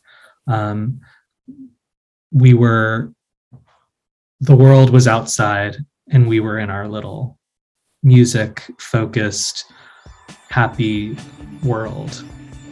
um, 0.48 1.00
we 2.34 2.54
were 2.54 3.14
the 4.42 4.58
world 4.58 4.90
was 4.90 5.08
outside 5.08 5.78
and 6.12 6.28
we 6.28 6.42
were 6.42 6.60
in 6.60 6.70
our 6.70 6.90
little 6.90 7.40
music 8.04 8.70
focused 8.78 9.64
happy 10.56 11.18
world 11.64 12.24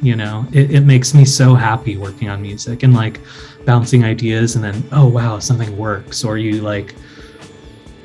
you 0.03 0.15
know? 0.15 0.45
It, 0.51 0.71
it 0.71 0.81
makes 0.81 1.13
me 1.13 1.25
so 1.25 1.55
happy 1.55 1.97
working 1.97 2.29
on 2.29 2.41
music 2.41 2.83
and 2.83 2.93
like 2.93 3.21
bouncing 3.65 4.03
ideas 4.03 4.55
and 4.55 4.63
then 4.63 4.83
oh 4.91 5.07
wow 5.07 5.39
something 5.39 5.75
works. 5.77 6.23
Or 6.23 6.37
you 6.37 6.61
like 6.61 6.93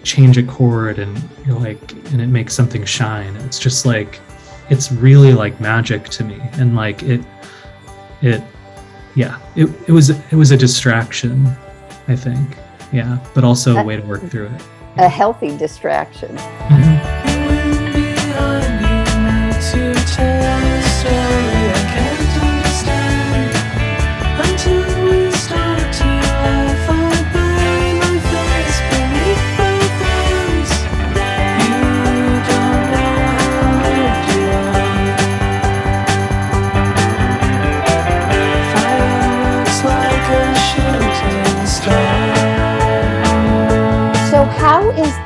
change 0.04 0.38
a 0.38 0.42
chord 0.44 0.98
and 0.98 1.20
you're 1.44 1.58
like 1.58 1.92
and 2.12 2.20
it 2.22 2.28
makes 2.28 2.54
something 2.54 2.84
shine. 2.84 3.36
It's 3.38 3.58
just 3.58 3.84
like 3.84 4.20
it's 4.70 4.92
really 4.92 5.34
like 5.34 5.60
magic 5.60 6.04
to 6.10 6.24
me. 6.24 6.40
And 6.52 6.76
like 6.76 7.02
it 7.02 7.20
it 8.22 8.42
yeah 9.16 9.38
it, 9.56 9.68
it 9.88 9.92
was 9.92 10.10
it 10.10 10.34
was 10.34 10.52
a 10.52 10.56
distraction 10.56 11.46
i 12.06 12.14
think. 12.14 12.56
Yeah 12.92 13.18
but 13.34 13.44
also 13.44 13.76
a 13.76 13.82
way 13.82 13.96
to 13.96 14.02
work 14.02 14.22
through 14.30 14.46
it. 14.46 14.62
A 14.96 15.08
healthy 15.08 15.56
distraction. 15.56 16.34
Wind 16.70 17.17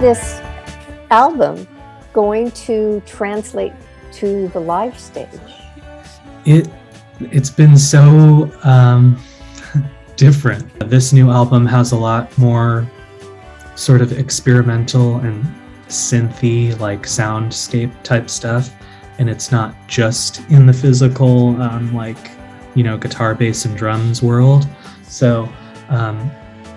this 0.03 0.41
album 1.11 1.67
going 2.13 2.51
to 2.51 3.01
translate 3.07 3.73
to 4.11 4.49
the 4.49 4.61
live 4.61 4.99
stage? 4.99 5.29
it 6.45 6.69
it's 7.21 7.51
been 7.51 7.79
so 7.79 8.51
um 8.65 9.17
different 10.17 10.67
this 10.91 11.13
new 11.13 11.31
album 11.31 11.65
has 11.65 11.93
a 11.93 11.97
lot 11.97 12.37
more 12.37 12.85
sort 13.77 14.01
of 14.01 14.19
experimental 14.19 15.19
and 15.19 15.45
synthy 15.87 16.77
like 16.81 17.03
soundscape 17.03 17.93
type 18.03 18.29
stuff 18.29 18.75
and 19.19 19.31
it's 19.31 19.53
not 19.53 19.73
just 19.87 20.41
in 20.51 20.67
the 20.67 20.73
physical 20.73 21.61
um, 21.63 21.95
like 21.95 22.33
you 22.75 22.83
know 22.83 22.97
guitar 22.99 23.37
bass 23.37 23.67
and 23.67 23.77
drums 23.77 24.21
world 24.21 24.67
so 25.05 25.49
um, 25.91 26.29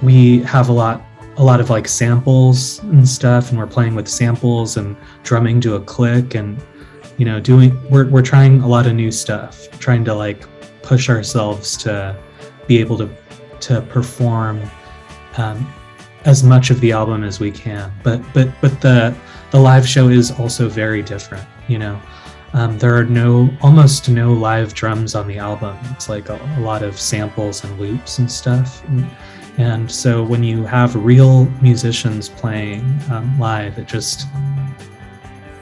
we 0.04 0.44
have 0.44 0.70
a 0.70 0.74
lot 0.74 1.02
a 1.38 1.44
lot 1.44 1.60
of 1.60 1.70
like 1.70 1.88
samples 1.88 2.80
and 2.80 3.08
stuff 3.08 3.50
and 3.50 3.58
we're 3.58 3.68
playing 3.68 3.96
with 3.96 4.08
samples 4.08 4.78
and 4.78 4.96
drumming 5.24 5.60
to 5.62 5.76
a 5.76 5.82
click 5.82 6.36
and 6.36 6.62
you 7.18 7.26
know 7.26 7.40
doing 7.40 7.78
we're, 7.90 8.08
we're 8.08 8.22
trying 8.22 8.62
a 8.62 8.68
lot 8.68 8.88
of 8.88 8.94
new 8.94 9.12
stuff 9.12 9.70
trying 9.80 10.06
to 10.06 10.14
like 10.14 10.46
push 10.82 11.10
ourselves 11.10 11.76
to 11.78 12.16
be 12.68 12.80
able 12.80 12.98
to 12.98 13.10
to 13.60 13.82
perform 13.82 14.62
um, 15.38 15.68
as 16.26 16.44
much 16.44 16.70
of 16.70 16.80
the 16.82 16.92
album 16.92 17.24
as 17.24 17.40
we 17.40 17.52
can. 17.52 17.92
But 18.04 18.22
but 18.34 18.50
but 18.62 18.82
the 18.82 19.16
the 19.52 19.60
live 19.60 19.88
show 19.88 20.10
is 20.10 20.32
also 20.32 20.70
very 20.70 21.02
different 21.02 21.48
you 21.68 21.80
know? 21.80 22.00
Um, 22.54 22.78
there 22.78 22.96
are 22.96 23.04
no 23.04 23.50
almost 23.62 24.08
no 24.08 24.32
live 24.32 24.74
drums 24.74 25.14
on 25.14 25.28
the 25.28 25.38
album. 25.38 25.78
It's 25.92 26.08
like 26.08 26.30
a, 26.30 26.40
a 26.58 26.62
lot 26.62 26.84
of 26.84 27.00
samples 27.00 27.64
and 27.64 27.78
loops 27.80 28.20
and 28.20 28.32
stuff. 28.32 28.84
And, 28.86 29.10
and 29.58 29.92
so 29.92 30.24
when 30.24 30.44
you 30.44 30.64
have 30.64 30.96
real 30.96 31.46
musicians 31.62 32.30
playing 32.30 32.84
um, 33.10 33.40
live 33.40 33.78
it 33.78 33.88
just 33.88 34.28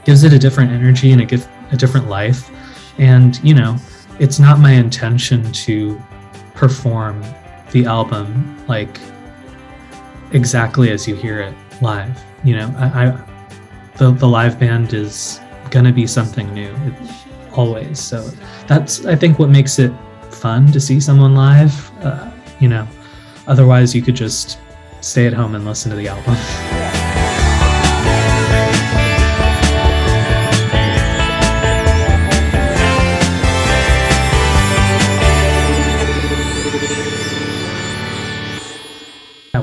gives 0.05 0.23
it 0.23 0.33
a 0.33 0.39
different 0.39 0.71
energy 0.71 1.11
and 1.11 1.21
a, 1.21 1.49
a 1.71 1.77
different 1.77 2.09
life. 2.09 2.49
And, 2.99 3.41
you 3.43 3.53
know, 3.53 3.77
it's 4.19 4.39
not 4.39 4.59
my 4.59 4.71
intention 4.71 5.51
to 5.51 6.01
perform 6.53 7.23
the 7.71 7.85
album 7.85 8.63
like 8.67 8.99
exactly 10.31 10.91
as 10.91 11.07
you 11.07 11.15
hear 11.15 11.39
it 11.41 11.55
live. 11.81 12.23
You 12.43 12.57
know, 12.57 12.73
I, 12.77 13.05
I 13.05 13.23
the, 13.97 14.11
the 14.11 14.27
live 14.27 14.59
band 14.59 14.93
is 14.93 15.39
going 15.69 15.85
to 15.85 15.91
be 15.91 16.05
something 16.05 16.53
new 16.53 16.73
it, 16.85 16.93
always. 17.53 17.99
So 17.99 18.29
that's, 18.67 19.05
I 19.05 19.15
think, 19.15 19.39
what 19.39 19.49
makes 19.49 19.79
it 19.79 19.93
fun 20.31 20.71
to 20.71 20.79
see 20.79 20.99
someone 20.99 21.35
live. 21.35 21.91
Uh, 22.03 22.31
you 22.59 22.67
know, 22.67 22.87
Otherwise, 23.47 23.93
you 23.93 24.01
could 24.01 24.15
just 24.15 24.57
stay 25.01 25.27
at 25.27 25.33
home 25.33 25.55
and 25.55 25.65
listen 25.65 25.89
to 25.91 25.97
the 25.97 26.07
album. 26.07 26.35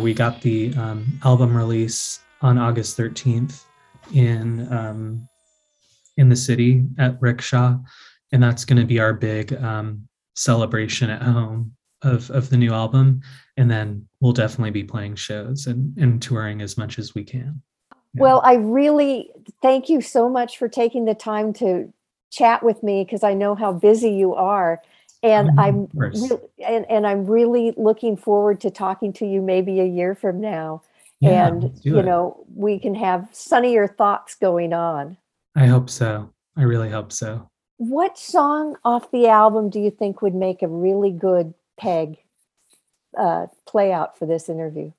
we 0.00 0.14
got 0.14 0.40
the 0.40 0.74
um, 0.74 1.06
album 1.24 1.56
release 1.56 2.20
on 2.42 2.58
August 2.58 2.98
13th 2.98 3.64
in 4.12 4.72
um, 4.72 5.28
in 6.16 6.28
the 6.28 6.36
city 6.36 6.84
at 6.98 7.20
Rickshaw, 7.20 7.78
and 8.32 8.42
that's 8.42 8.64
going 8.64 8.80
to 8.80 8.86
be 8.86 8.98
our 8.98 9.12
big 9.12 9.52
um, 9.62 10.08
celebration 10.34 11.10
at 11.10 11.22
home 11.22 11.72
of 12.02 12.30
of 12.30 12.50
the 12.50 12.56
new 12.56 12.72
album. 12.72 13.20
And 13.60 13.70
then 13.70 14.08
we'll 14.20 14.32
definitely 14.32 14.70
be 14.70 14.84
playing 14.84 15.16
shows 15.16 15.66
and, 15.66 15.94
and 15.98 16.22
touring 16.22 16.62
as 16.62 16.78
much 16.78 16.98
as 16.98 17.14
we 17.14 17.24
can. 17.24 17.60
Yeah. 18.14 18.22
Well, 18.22 18.40
I 18.42 18.54
really 18.54 19.28
thank 19.60 19.90
you 19.90 20.00
so 20.00 20.30
much 20.30 20.56
for 20.56 20.66
taking 20.66 21.04
the 21.04 21.14
time 21.14 21.52
to 21.54 21.92
chat 22.30 22.62
with 22.62 22.82
me 22.82 23.04
because 23.04 23.22
I 23.22 23.34
know 23.34 23.54
how 23.54 23.74
busy 23.74 24.12
you 24.12 24.34
are. 24.34 24.80
And 25.22 25.50
Oh, 25.50 25.62
I'm 25.62 25.88
re- 25.92 26.38
and, 26.66 26.90
and 26.90 27.06
I'm 27.06 27.26
really 27.26 27.74
looking 27.76 28.16
forward 28.16 28.62
to 28.62 28.70
talking 28.70 29.12
to 29.14 29.26
you 29.26 29.42
maybe 29.42 29.78
a 29.80 29.84
year 29.84 30.14
from 30.14 30.40
now. 30.40 30.80
Yeah, 31.20 31.48
and 31.48 31.78
you 31.82 31.98
it. 31.98 32.06
know, 32.06 32.42
we 32.54 32.78
can 32.78 32.94
have 32.94 33.28
sunnier 33.30 33.86
thoughts 33.86 34.36
going 34.36 34.72
on. 34.72 35.18
I 35.54 35.66
hope 35.66 35.90
so. 35.90 36.32
I 36.56 36.62
really 36.62 36.88
hope 36.88 37.12
so. 37.12 37.50
What 37.76 38.16
song 38.16 38.76
off 38.86 39.10
the 39.10 39.28
album 39.28 39.68
do 39.68 39.80
you 39.80 39.90
think 39.90 40.22
would 40.22 40.34
make 40.34 40.62
a 40.62 40.68
really 40.68 41.10
good 41.10 41.52
peg 41.78 42.16
uh, 43.18 43.46
play 43.66 43.92
out 43.92 44.18
for 44.18 44.26
this 44.26 44.48
interview? 44.48 44.92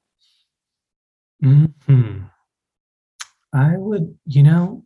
hmm 1.42 2.20
I 3.54 3.76
would, 3.76 4.18
you 4.26 4.44
know, 4.44 4.86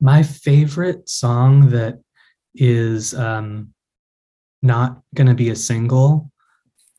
my 0.00 0.22
favorite 0.22 1.08
song 1.08 1.70
that 1.70 2.00
is 2.54 3.14
um, 3.14 3.72
not 4.60 5.00
going 5.14 5.28
to 5.28 5.34
be 5.34 5.50
a 5.50 5.56
single 5.56 6.30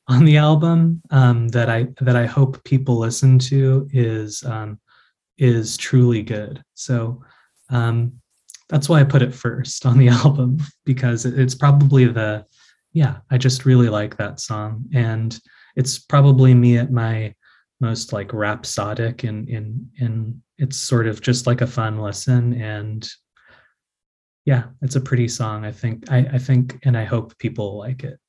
on 0.08 0.26
the 0.26 0.38
album 0.38 1.02
um, 1.12 1.50
that 1.50 1.70
I 1.70 1.88
that 2.02 2.16
I 2.16 2.26
hope 2.26 2.64
people 2.64 2.98
listen 2.98 3.40
to 3.40 3.88
is 3.92 4.44
um, 4.44 4.80
is 5.38 5.78
truly 5.78 6.24
good. 6.24 6.64
So 6.74 7.22
um, 7.70 8.14
that's 8.70 8.88
why 8.88 9.00
I 9.00 9.04
put 9.04 9.22
it 9.22 9.34
first 9.34 9.86
on 9.86 9.98
the 9.98 10.08
album 10.24 10.60
because 10.86 11.26
it's 11.26 11.56
probably 11.56 12.06
the 12.06 12.46
yeah 12.94 13.18
I 13.32 13.38
just 13.38 13.66
really 13.66 13.90
like 13.90 14.18
that 14.18 14.40
song 14.40 14.86
and 14.94 15.38
it's 15.76 15.98
probably 16.00 16.54
me 16.54 16.78
at 16.78 16.92
my 16.92 17.34
most 17.82 18.14
like 18.14 18.32
rhapsodic 18.34 19.24
and 19.24 19.50
in 19.50 19.90
in 20.00 20.42
it's 20.58 20.78
sort 20.78 21.08
of 21.08 21.20
just 21.22 21.48
like 21.48 21.62
a 21.62 21.68
fun 21.68 22.00
listen 22.00 22.54
and 22.62 23.10
yeah 24.46 24.64
it's 24.82 24.96
a 24.96 25.02
pretty 25.02 25.28
song 25.28 25.66
i 25.66 25.72
think 25.72 26.10
i 26.12 26.20
i 26.34 26.38
think 26.38 26.78
and 26.84 26.96
i 26.98 27.04
hope 27.04 27.38
people 27.40 27.78
like 27.78 28.04
it 28.04 28.20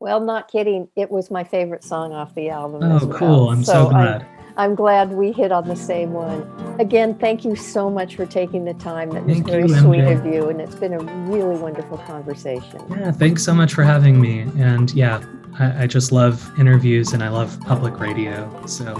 Well, 0.00 0.20
not 0.20 0.48
kidding. 0.48 0.88
It 0.96 1.10
was 1.10 1.30
my 1.30 1.42
favorite 1.44 1.82
song 1.84 2.12
off 2.12 2.34
the 2.34 2.48
album. 2.50 2.82
oh 2.84 3.06
well. 3.06 3.18
cool 3.18 3.50
i'm 3.50 3.62
so, 3.64 3.88
I'm- 3.88 3.90
glad 3.90 4.37
I'm 4.58 4.74
glad 4.74 5.12
we 5.12 5.30
hit 5.32 5.52
on 5.52 5.68
the 5.68 5.76
same 5.76 6.12
one. 6.12 6.42
Again, 6.80 7.14
thank 7.18 7.44
you 7.44 7.54
so 7.56 7.88
much 7.88 8.16
for 8.16 8.26
taking 8.26 8.64
the 8.64 8.74
time. 8.74 9.08
That 9.10 9.24
was 9.24 9.34
Thank 9.36 9.46
very 9.46 9.62
you, 9.62 9.68
sweet 9.78 10.00
MJ. 10.00 10.18
of 10.18 10.26
you, 10.26 10.48
and 10.48 10.60
it's 10.60 10.74
been 10.74 10.92
a 10.94 10.98
really 11.30 11.56
wonderful 11.56 11.98
conversation. 11.98 12.80
yeah 12.90 13.10
thanks 13.12 13.44
so 13.44 13.54
much 13.54 13.72
for 13.72 13.82
having 13.84 14.20
me 14.20 14.40
and 14.58 14.92
yeah 14.94 15.22
I, 15.58 15.84
I 15.84 15.86
just 15.86 16.12
love 16.12 16.50
interviews 16.58 17.12
and 17.12 17.22
i 17.22 17.28
love 17.28 17.58
public 17.62 17.98
radio 18.00 18.48
so 18.66 18.96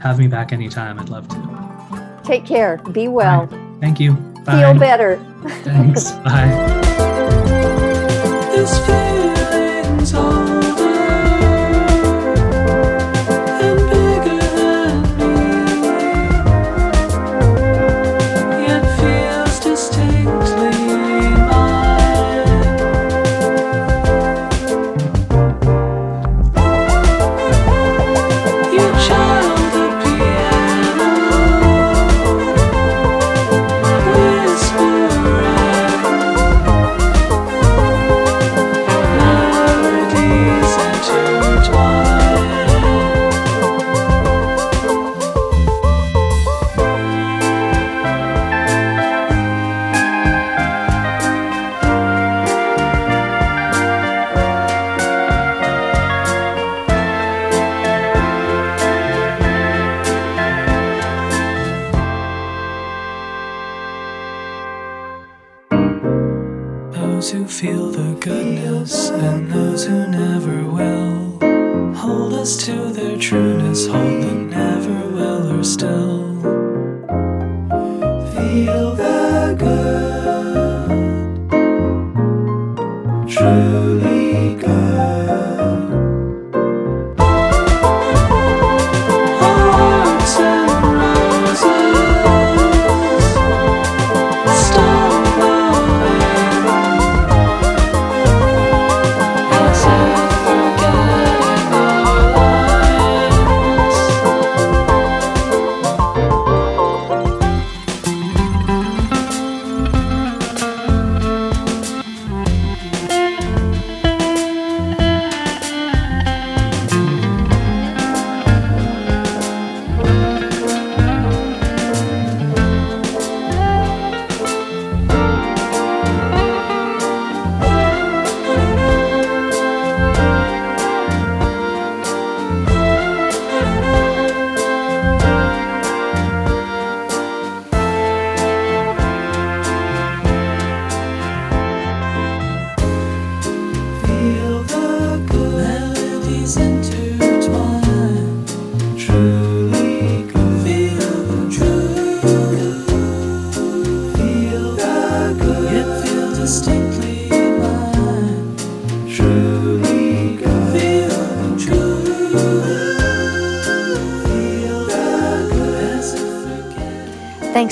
have 0.00 0.18
me 0.18 0.26
back 0.28 0.52
anytime 0.52 0.98
i'd 1.00 1.08
love 1.08 1.28
to 1.28 2.20
Take 2.24 2.46
care. 2.46 2.78
Be 2.92 3.08
well. 3.08 3.46
thank 3.80 4.00
you 4.00 4.12
Bye. 4.46 4.60
Feel 4.60 4.78
better. 4.78 5.16
thanks 5.64 6.12
bye 6.24 6.50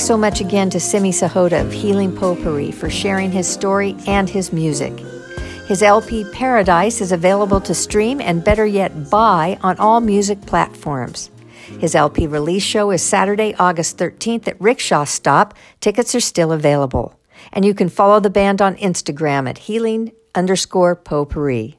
Thanks 0.02 0.08
so 0.08 0.18
much 0.18 0.40
again 0.40 0.68
to 0.70 0.80
Simi 0.80 1.12
Sohota 1.12 1.60
of 1.60 1.72
Healing 1.72 2.12
Potpourri 2.12 2.72
for 2.72 2.90
sharing 2.90 3.30
his 3.30 3.46
story 3.46 3.94
and 4.08 4.28
his 4.28 4.52
music. 4.52 4.98
His 5.68 5.80
LP 5.80 6.24
Paradise 6.32 7.00
is 7.00 7.12
available 7.12 7.60
to 7.60 7.72
stream 7.72 8.20
and 8.20 8.42
better 8.42 8.66
yet 8.66 9.10
buy 9.10 9.60
on 9.62 9.78
all 9.78 10.00
music 10.00 10.44
platforms. 10.44 11.30
His 11.78 11.94
LP 11.94 12.26
release 12.26 12.64
show 12.64 12.90
is 12.90 13.00
Saturday, 13.00 13.54
August 13.60 13.96
13th 13.96 14.48
at 14.48 14.60
Rickshaw 14.60 15.04
Stop. 15.04 15.54
Tickets 15.78 16.16
are 16.16 16.20
still 16.20 16.50
available. 16.50 17.16
And 17.52 17.64
you 17.64 17.72
can 17.72 17.88
follow 17.88 18.18
the 18.18 18.28
band 18.28 18.60
on 18.60 18.74
Instagram 18.78 19.48
at 19.48 19.58
healing 19.58 20.10
underscore 20.34 20.96
potpourri. 20.96 21.78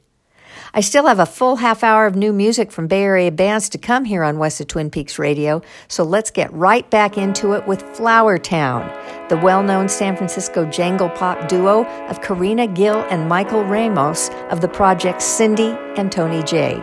I 0.76 0.82
still 0.82 1.06
have 1.06 1.20
a 1.20 1.28
full 1.28 1.58
half 1.58 1.84
hour 1.84 2.08
of 2.08 2.16
new 2.16 2.34
music 2.34 2.72
from 2.72 2.88
Bay 2.88 3.04
Area 3.04 3.32
bands 3.32 3.70
to 3.70 3.78
come 3.78 4.06
here 4.06 4.24
on 4.24 4.40
West 4.40 4.60
of 4.60 4.66
Twin 4.66 4.90
Peaks 4.90 5.20
Radio, 5.20 5.62
so 5.88 6.04
let's 6.04 6.32
get 6.32 6.52
right 6.52 6.90
back 6.90 7.16
into 7.16 7.54
it 7.54 7.68
with 7.68 7.84
Flower 7.96 8.40
Town, 8.40 8.82
the 9.30 9.38
well 9.38 9.62
known 9.62 9.88
San 9.88 10.18
Francisco 10.18 10.66
jangle 10.66 11.10
pop 11.10 11.48
duo 11.48 11.86
of 12.08 12.22
Karina 12.22 12.66
Gill 12.66 13.06
and 13.12 13.30
Michael 13.30 13.64
Ramos 13.64 14.32
of 14.50 14.62
the 14.62 14.68
project 14.68 15.22
Cindy 15.22 15.78
and 15.96 16.12
Tony 16.12 16.42
J. 16.42 16.78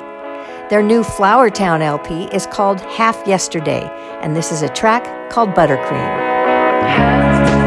Their 0.71 0.85
new 0.85 1.03
Flower 1.03 1.51
Town 1.51 1.83
LP 1.83 2.27
is 2.27 2.47
called 2.47 2.81
Half 2.83 3.27
Yesterday, 3.27 3.83
and 4.23 4.37
this 4.37 4.53
is 4.53 4.62
a 4.62 4.69
track 4.69 5.33
called 5.33 5.51
Buttercream. 5.51 7.60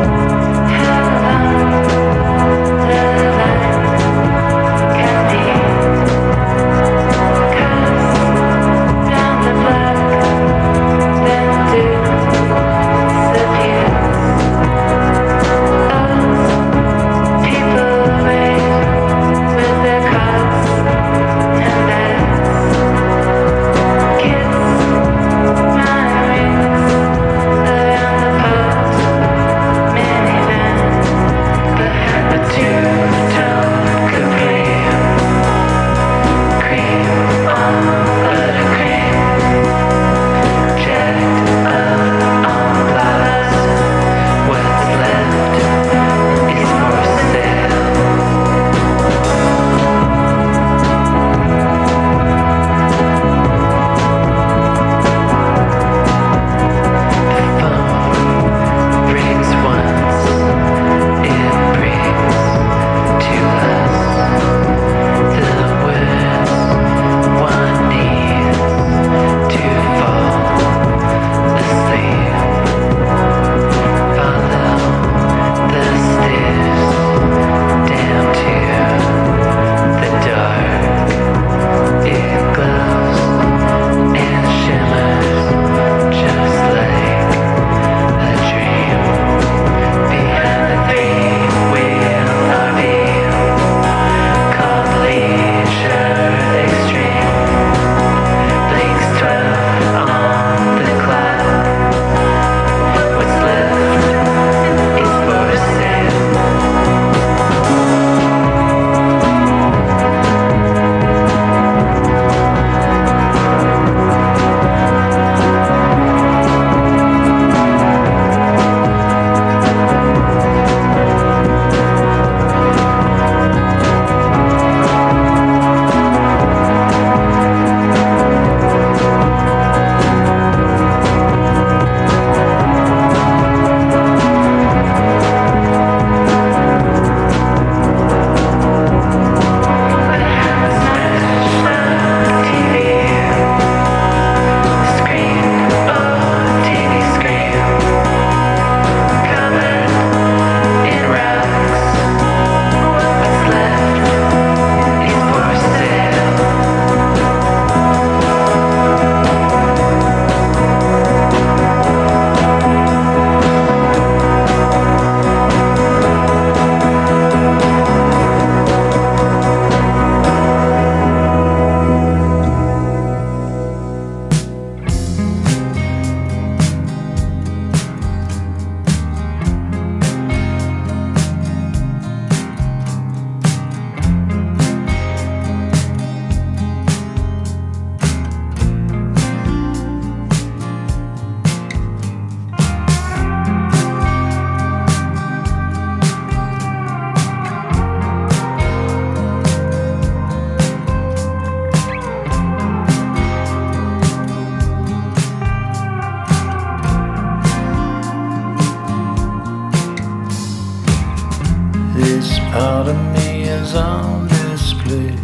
Part 212.84 212.96
of 212.98 213.14
me 213.14 213.44
is 213.44 213.76
on 213.76 214.28
display, 214.28 215.16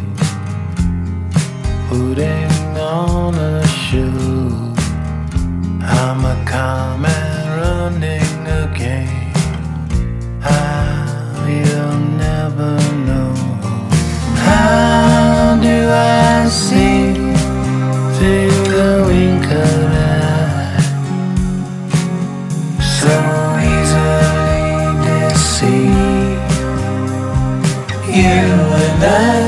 putting 1.90 2.78
on 2.78 3.36
a 3.36 3.68
show. 3.68 4.74
I'm 5.82 6.24
a 6.24 6.38
comet 6.46 7.44
running 7.60 8.48
a 8.48 8.72
and 29.02 29.39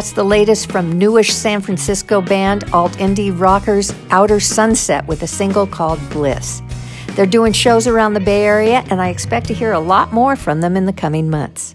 That's 0.00 0.12
the 0.12 0.24
latest 0.24 0.72
from 0.72 0.98
newish 0.98 1.30
San 1.30 1.60
Francisco 1.60 2.22
band 2.22 2.64
alt 2.72 2.92
indie 2.92 3.38
rockers 3.38 3.92
Outer 4.08 4.40
Sunset 4.40 5.06
with 5.06 5.22
a 5.22 5.26
single 5.26 5.66
called 5.66 6.00
Bliss. 6.08 6.62
They're 7.08 7.26
doing 7.26 7.52
shows 7.52 7.86
around 7.86 8.14
the 8.14 8.20
Bay 8.20 8.46
Area, 8.46 8.82
and 8.88 8.98
I 8.98 9.10
expect 9.10 9.48
to 9.48 9.52
hear 9.52 9.72
a 9.72 9.78
lot 9.78 10.10
more 10.10 10.36
from 10.36 10.62
them 10.62 10.74
in 10.74 10.86
the 10.86 10.94
coming 10.94 11.28
months. 11.28 11.74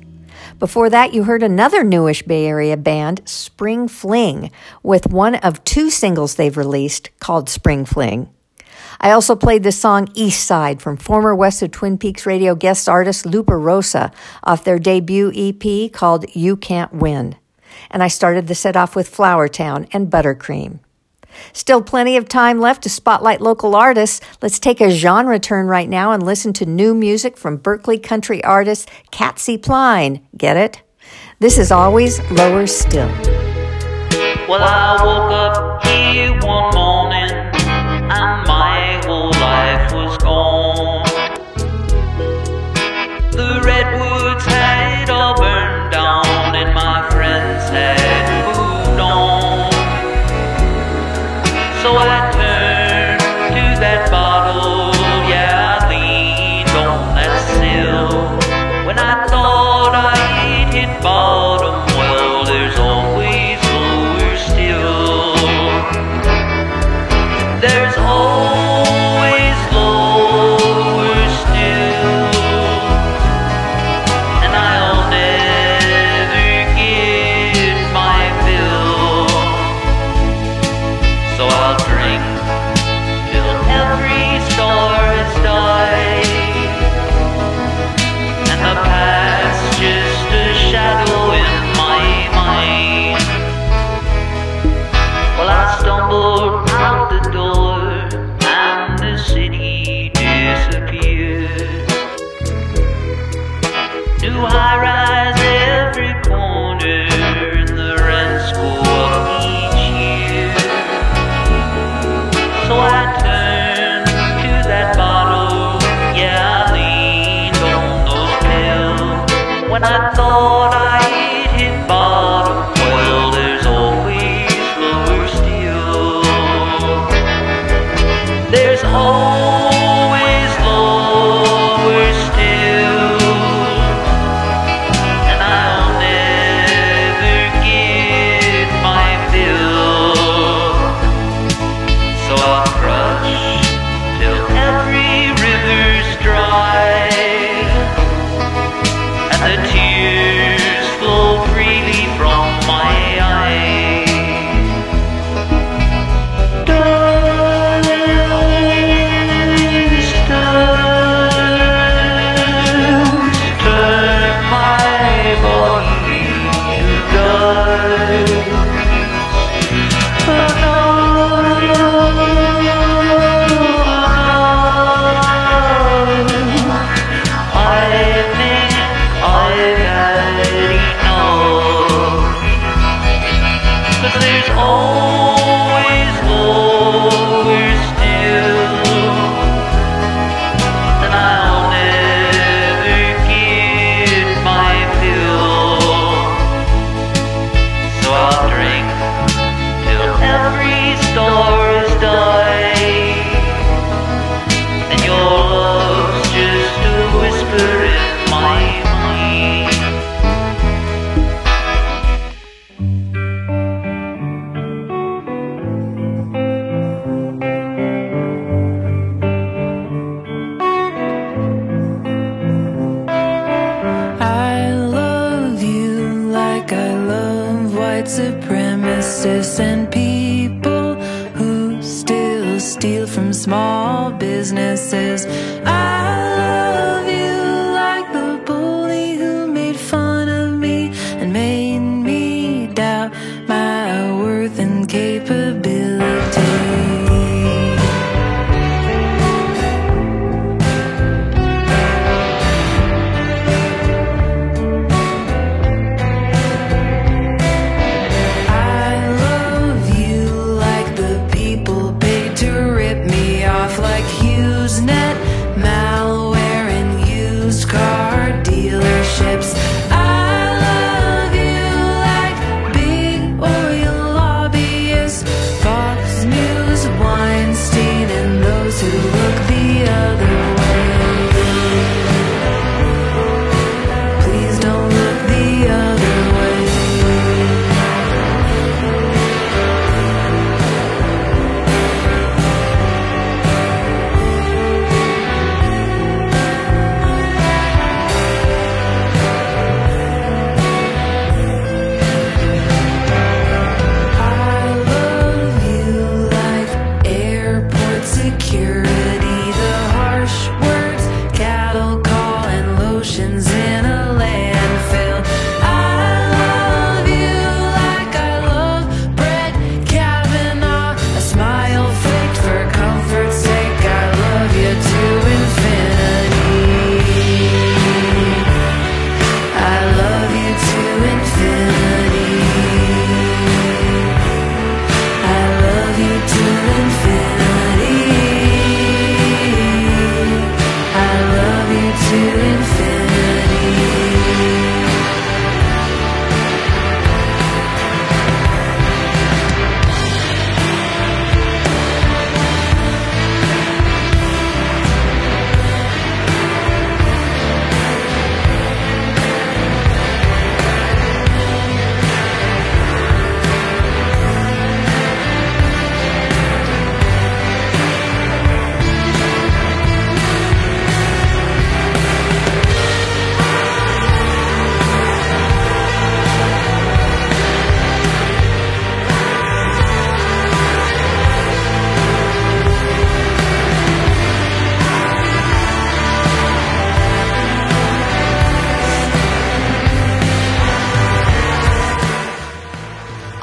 Before 0.57 0.89
that, 0.89 1.13
you 1.13 1.25
heard 1.25 1.43
another 1.43 1.83
newish 1.83 2.23
Bay 2.23 2.47
Area 2.47 2.75
band, 2.77 3.21
Spring 3.25 3.87
Fling, 3.87 4.49
with 4.81 5.05
one 5.05 5.35
of 5.35 5.63
two 5.63 5.91
singles 5.91 6.33
they've 6.33 6.57
released 6.57 7.11
called 7.19 7.47
Spring 7.47 7.85
Fling. 7.85 8.33
I 8.99 9.11
also 9.11 9.35
played 9.35 9.61
the 9.61 9.71
song 9.71 10.09
East 10.15 10.43
Side 10.43 10.81
from 10.81 10.97
former 10.97 11.35
West 11.35 11.61
of 11.61 11.69
Twin 11.69 11.99
Peaks 11.99 12.25
radio 12.25 12.55
guest 12.55 12.89
artist 12.89 13.27
Lupa 13.27 13.55
Rosa 13.55 14.11
off 14.43 14.63
their 14.63 14.79
debut 14.79 15.31
EP 15.35 15.91
called 15.93 16.25
You 16.35 16.57
Can't 16.57 16.91
Win. 16.91 17.35
And 17.95 18.03
I 18.03 18.09
started 18.09 18.47
the 18.47 18.55
set 18.55 18.75
off 18.75 18.93
with 18.93 19.09
Flowertown 19.09 19.87
and 19.93 20.11
Buttercream. 20.11 20.79
Still 21.53 21.81
plenty 21.81 22.17
of 22.17 22.27
time 22.27 22.59
left 22.59 22.83
to 22.83 22.89
spotlight 22.89 23.39
local 23.39 23.73
artists. 23.73 24.19
Let's 24.41 24.59
take 24.59 24.81
a 24.81 24.89
genre 24.89 25.39
turn 25.39 25.67
right 25.67 25.87
now 25.87 26.11
and 26.11 26.21
listen 26.21 26.51
to 26.53 26.65
new 26.65 26.93
music 26.93 27.37
from 27.37 27.55
Berkeley 27.55 27.97
country 27.97 28.43
artist 28.43 28.89
Catsy 29.13 29.61
Pline. 29.61 30.27
Get 30.35 30.57
it? 30.57 30.81
This 31.39 31.57
is 31.57 31.71
always 31.71 32.19
lower 32.31 32.67
still. 32.67 33.07
Well, 34.49 34.61
I 34.61 35.01
woke 35.01 35.31
up 35.31 35.94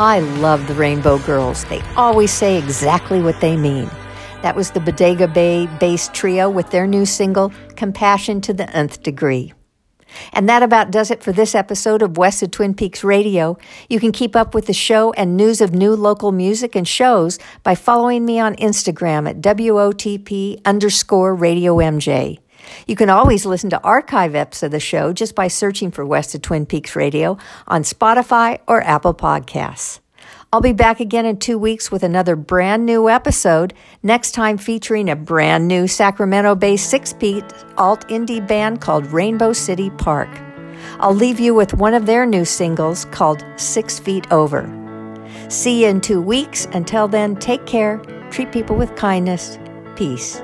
I 0.03 0.19
love 0.19 0.67
the 0.67 0.75
Rainbow 0.75 1.19
Girls. 1.21 1.65
They 1.67 1.81
always 1.97 2.33
say 2.33 2.59
exactly 2.59 3.23
what 3.23 3.41
they 3.41 3.57
mean. 3.57 3.89
That 4.43 4.57
was 4.57 4.73
the 4.73 4.81
Bodega 4.81 5.29
Bay 5.29 5.69
based 5.79 6.13
trio 6.13 6.51
with 6.51 6.73
their 6.73 6.89
new 6.89 7.07
single, 7.07 7.53
Compassion 7.77 8.41
to 8.41 8.53
the 8.53 8.69
Nth 8.77 9.01
Degree. 9.05 9.53
And 10.33 10.49
that 10.49 10.65
about 10.65 10.91
does 10.91 11.13
it 11.13 11.23
for 11.23 11.31
this 11.31 11.55
episode 11.55 12.03
of 12.03 12.19
West 12.19 12.43
of 12.43 12.51
Twin 12.51 12.75
Peaks 12.75 13.05
Radio. 13.05 13.57
You 13.89 14.01
can 14.01 14.11
keep 14.11 14.35
up 14.35 14.57
with 14.57 14.67
the 14.67 14.73
show 14.73 15.13
and 15.13 15.37
news 15.37 15.61
of 15.61 15.73
new 15.73 15.95
local 15.95 16.33
music 16.33 16.75
and 16.75 16.87
shows 16.87 17.39
by 17.63 17.77
following 17.77 18.25
me 18.25 18.41
on 18.41 18.57
Instagram 18.57 19.31
at 19.31 19.41
WOTP 19.41 20.61
underscore 20.65 21.33
Radio 21.33 21.77
MJ. 21.77 22.42
You 22.87 22.97
can 22.97 23.11
always 23.11 23.47
listen 23.47 23.71
to 23.71 23.83
archive 23.83 24.33
eps 24.33 24.63
of 24.63 24.71
the 24.71 24.81
show 24.81 25.13
just 25.13 25.35
by 25.35 25.49
searching 25.49 25.91
for 25.91 26.05
West 26.05 26.35
of 26.35 26.43
Twin 26.43 26.67
Peaks 26.67 26.97
Radio 26.97 27.39
on 27.67 27.83
Spotify 27.83 28.61
or 28.67 28.83
Apple 28.83 29.15
Podcasts. 29.15 30.01
I'll 30.53 30.61
be 30.61 30.75
back 30.75 31.01
again 31.01 31.25
in 31.25 31.39
two 31.39 31.57
weeks 31.59 31.91
with 31.91 32.03
another 32.03 32.37
brand 32.37 32.85
new 32.85 33.09
episode, 33.09 33.73
next 34.03 34.33
time 34.33 34.59
featuring 34.59 35.09
a 35.09 35.17
brand 35.17 35.67
new 35.67 35.89
Sacramento 35.89 36.55
based 36.55 36.91
six 36.91 37.15
beat 37.15 37.45
alt 37.79 38.07
indie 38.09 38.47
band 38.47 38.83
called 38.83 39.07
Rainbow 39.07 39.55
City 39.55 39.89
Park. 39.89 40.29
I'll 41.01 41.15
leave 41.15 41.41
you 41.41 41.55
with 41.55 41.73
one 41.73 41.95
of 41.95 42.05
their 42.05 42.27
new 42.27 42.45
singles 42.45 43.07
called 43.07 43.43
Six 43.57 43.99
Feet 43.99 44.31
Over. 44.31 44.69
See 45.49 45.83
you 45.83 45.89
in 45.89 46.01
two 46.03 46.21
weeks. 46.21 46.67
Until 46.73 47.09
then, 47.09 47.37
take 47.37 47.65
care, 47.65 47.99
treat 48.31 48.53
people 48.53 48.77
with 48.77 48.95
kindness, 48.95 49.59
peace. 49.97 50.43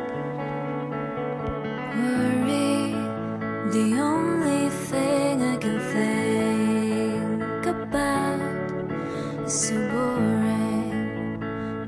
Worry. 1.97 2.93
The 3.71 3.87
only 4.01 4.71
thing 4.71 5.43
I 5.43 5.57
can 5.57 5.79
think 5.95 7.67
about 7.67 8.41
is 9.47 9.53
so 9.69 9.75
boring. 9.91 11.41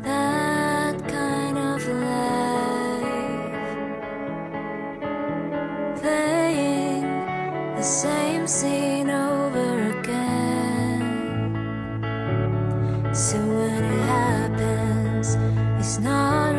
That 0.03 0.97
kind 1.09 1.57
of 1.59 1.81
life. 1.89 3.69
Playing 6.01 7.03
the 7.77 7.83
same 7.83 8.47
scene 8.47 9.11
over 9.11 9.71
again. 9.99 11.03
So 13.15 13.39
when 13.39 13.85
it 13.85 14.03
happens, 14.07 15.29
it's 15.79 15.99
not 15.99 16.50